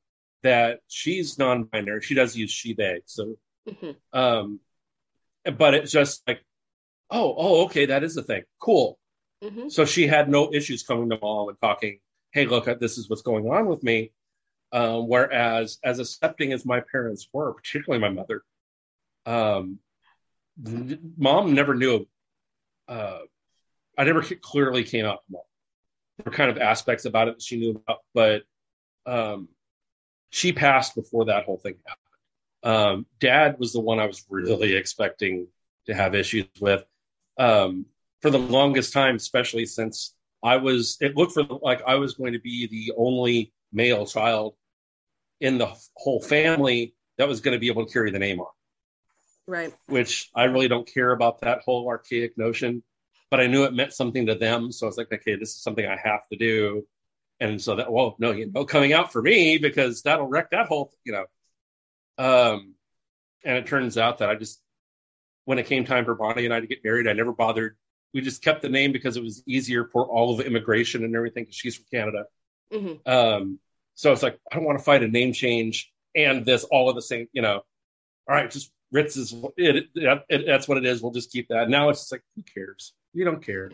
[0.43, 2.03] that she's non-binary.
[2.03, 3.01] She does use she, they.
[3.05, 3.37] So,
[3.69, 4.19] mm-hmm.
[4.19, 4.61] um,
[5.57, 6.41] but it's just like,
[7.11, 8.43] oh, oh, okay, that is the thing.
[8.61, 8.99] Cool.
[9.43, 9.69] Mm-hmm.
[9.69, 12.01] So she had no issues coming to mom and talking,
[12.33, 14.13] hey, look, this is what's going on with me.
[14.73, 18.43] Um, whereas, as accepting as my parents were, particularly my mother,
[19.25, 19.79] um,
[21.17, 22.07] mom never knew.
[22.89, 23.19] Uh,
[23.97, 25.43] I never clearly came out to mom.
[26.19, 28.43] There were kind of aspects about it that she knew about, but
[29.07, 29.49] um,
[30.31, 32.03] she passed before that whole thing happened.
[32.63, 35.49] Um, dad was the one I was really expecting
[35.87, 36.85] to have issues with
[37.39, 37.87] um,
[38.23, 42.33] for the longest time, especially since I was, it looked for like I was going
[42.33, 44.55] to be the only male child
[45.41, 48.47] in the whole family that was going to be able to carry the name on.
[49.47, 49.73] Right.
[49.87, 52.83] Which I really don't care about that whole archaic notion,
[53.31, 54.73] but I knew it meant something to them.
[54.73, 56.87] So I was like, okay, this is something I have to do.
[57.39, 60.67] And so that, well, no, you know, coming out for me because that'll wreck that
[60.67, 61.27] whole, you know.
[62.19, 62.75] Um,
[63.45, 64.61] and it turns out that I just
[65.47, 67.77] when it came time for Bonnie and I to get married, I never bothered.
[68.13, 71.17] We just kept the name because it was easier for all of the immigration and
[71.17, 72.25] everything because she's from Canada.
[72.73, 73.11] Mm-hmm.
[73.11, 73.59] Um,
[73.95, 76.95] so it's like, I don't want to fight a name change and this all of
[76.95, 77.63] the same, you know,
[78.29, 81.03] all right, just Ritz is it, it, it, that's what it is.
[81.03, 81.69] We'll just keep that.
[81.69, 82.93] Now it's just like, who cares?
[83.13, 83.71] You don't care.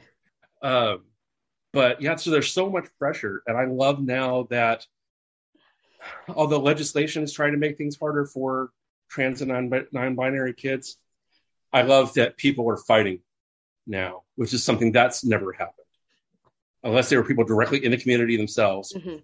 [0.62, 1.02] Um,
[1.72, 4.86] but yeah, so there's so much pressure, and I love now that
[6.28, 8.70] although legislation is trying to make things harder for
[9.08, 10.96] trans and non-binary kids,
[11.72, 13.20] I love that people are fighting
[13.86, 15.86] now, which is something that's never happened,
[16.82, 19.16] unless they were people directly in the community themselves, mm-hmm.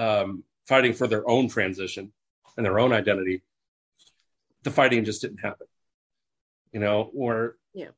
[0.00, 2.12] um, fighting for their own transition
[2.56, 3.42] and their own identity.
[4.62, 5.66] The fighting just didn't happen,
[6.72, 7.10] you know.
[7.14, 7.88] Or yeah.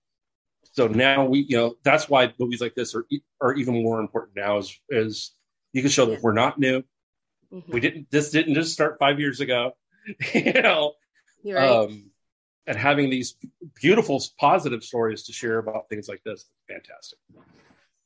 [0.72, 3.06] So now we, you know, that's why movies like this are
[3.40, 4.59] are even more important now.
[4.59, 5.32] Is is
[5.72, 6.82] you can show that we're not new.
[7.52, 7.72] Mm-hmm.
[7.72, 8.10] We didn't.
[8.10, 9.72] This didn't just start five years ago.
[10.35, 10.94] you know.
[11.43, 11.70] You're right.
[11.70, 12.10] Um,
[12.66, 13.36] and having these
[13.74, 17.19] beautiful, positive stories to share about things like this, fantastic.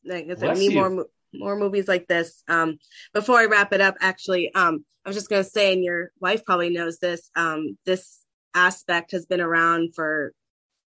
[0.05, 2.43] Like I said, need more more movies like this.
[2.49, 2.79] Um,
[3.13, 6.11] before I wrap it up, actually, um, I was just going to say, and your
[6.21, 7.31] wife probably knows this.
[7.37, 8.21] Um, this
[8.55, 10.33] aspect has been around for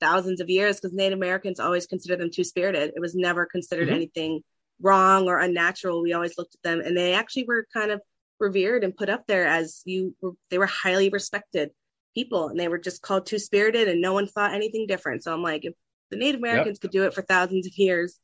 [0.01, 2.93] thousands of years because Native Americans always considered them two spirited.
[2.97, 3.97] It was never considered mm-hmm.
[3.97, 4.43] anything
[4.81, 6.03] wrong or unnatural.
[6.03, 8.03] We always looked at them, and they actually were kind of
[8.41, 10.15] revered and put up there as you.
[10.21, 11.71] Were, they were highly respected
[12.15, 15.23] people and they were just called two spirited and no one thought anything different.
[15.23, 15.75] So i'm like if
[16.11, 16.81] the native americans yep.
[16.81, 18.19] could do it for thousands of years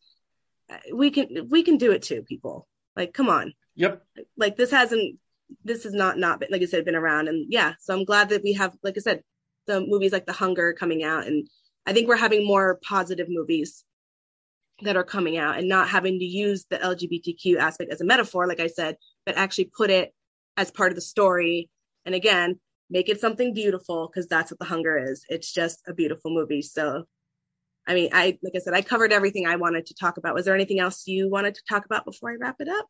[0.70, 2.68] uh, we can we can do it too people.
[2.96, 3.54] Like come on.
[3.76, 4.02] Yep.
[4.36, 5.18] Like this hasn't
[5.64, 7.28] this has not not been like i said been around.
[7.28, 9.22] And yeah so i'm glad that we have like i said
[9.66, 11.48] the movies like the hunger coming out and
[11.86, 13.84] i think we're having more positive movies
[14.82, 18.46] that are coming out and not having to use the lgbtq aspect as a metaphor
[18.46, 18.96] like i said
[19.26, 20.14] but actually put it
[20.58, 21.70] as part of the story.
[22.04, 22.58] And again
[22.90, 25.24] make it something beautiful because that's what the hunger is.
[25.28, 26.62] It's just a beautiful movie.
[26.62, 27.04] So
[27.88, 30.34] i mean i like i said i covered everything i wanted to talk about.
[30.34, 32.86] Was there anything else you wanted to talk about before i wrap it up?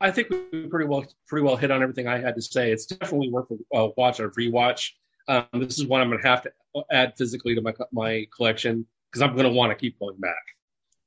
[0.00, 2.72] I think we pretty well pretty well hit on everything i had to say.
[2.72, 4.90] It's definitely worth a uh, watch or rewatch.
[5.26, 6.52] Um, this is one i'm going to have to
[6.90, 10.42] add physically to my my collection because i'm going to want to keep going back.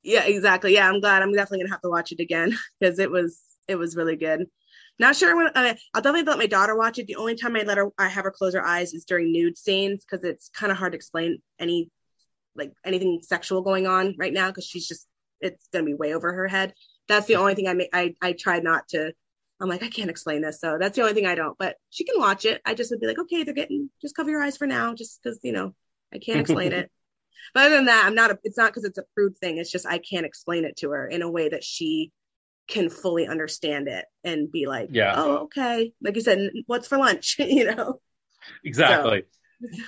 [0.02, 0.74] Yeah exactly.
[0.74, 1.22] Yeah i'm glad.
[1.22, 4.16] I'm definitely going to have to watch it again because it was it was really
[4.16, 4.46] good
[5.02, 7.06] not sure when uh, I'll definitely let my daughter watch it.
[7.06, 9.58] The only time I let her, I have her close her eyes is during nude
[9.58, 11.90] scenes because it's kind of hard to explain any
[12.54, 15.06] like anything sexual going on right now because she's just
[15.40, 16.72] it's gonna be way over her head.
[17.08, 17.90] That's the only thing I make.
[17.92, 19.12] I I try not to.
[19.60, 21.58] I'm like I can't explain this, so that's the only thing I don't.
[21.58, 22.60] But she can watch it.
[22.64, 25.20] I just would be like, okay, they're getting just cover your eyes for now, just
[25.22, 25.74] because you know
[26.12, 26.90] I can't explain it.
[27.54, 28.30] But other than that, I'm not.
[28.30, 29.58] A, it's not because it's a prude thing.
[29.58, 32.12] It's just I can't explain it to her in a way that she
[32.68, 35.92] can fully understand it and be like, yeah, oh, okay.
[36.02, 37.36] Like you said, what's for lunch?
[37.38, 38.00] you know?
[38.64, 39.24] Exactly.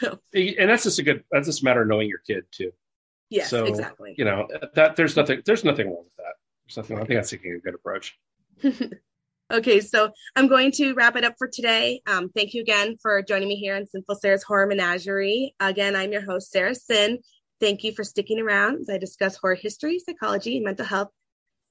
[0.00, 2.72] So, and that's just a good, that's just a matter of knowing your kid too.
[3.30, 4.14] Yeah, so, exactly.
[4.16, 6.34] You know, that there's nothing, there's nothing wrong with that.
[6.66, 8.18] There's nothing, I think that's taking a good approach.
[9.52, 12.02] okay, so I'm going to wrap it up for today.
[12.06, 15.54] Um, thank you again for joining me here on Sinful Sarah's Horror Menagerie.
[15.58, 17.18] Again, I'm your host, Sarah Sin.
[17.60, 21.10] Thank you for sticking around as I discuss horror history, psychology, and mental health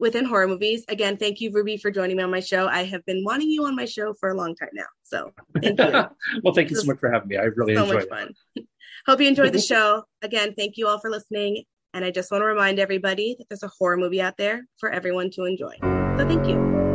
[0.03, 0.85] within horror movies.
[0.89, 2.67] Again, thank you, Ruby, for joining me on my show.
[2.67, 4.85] I have been wanting you on my show for a long time now.
[5.01, 5.31] So
[5.61, 5.85] thank you.
[6.43, 7.37] well, thank you so much for having me.
[7.37, 8.09] I really so enjoyed much it.
[8.09, 8.65] fun.
[9.07, 10.03] Hope you enjoyed the show.
[10.21, 11.63] Again, thank you all for listening.
[11.95, 14.91] And I just want to remind everybody that there's a horror movie out there for
[14.91, 15.73] everyone to enjoy.
[15.81, 16.92] So thank you.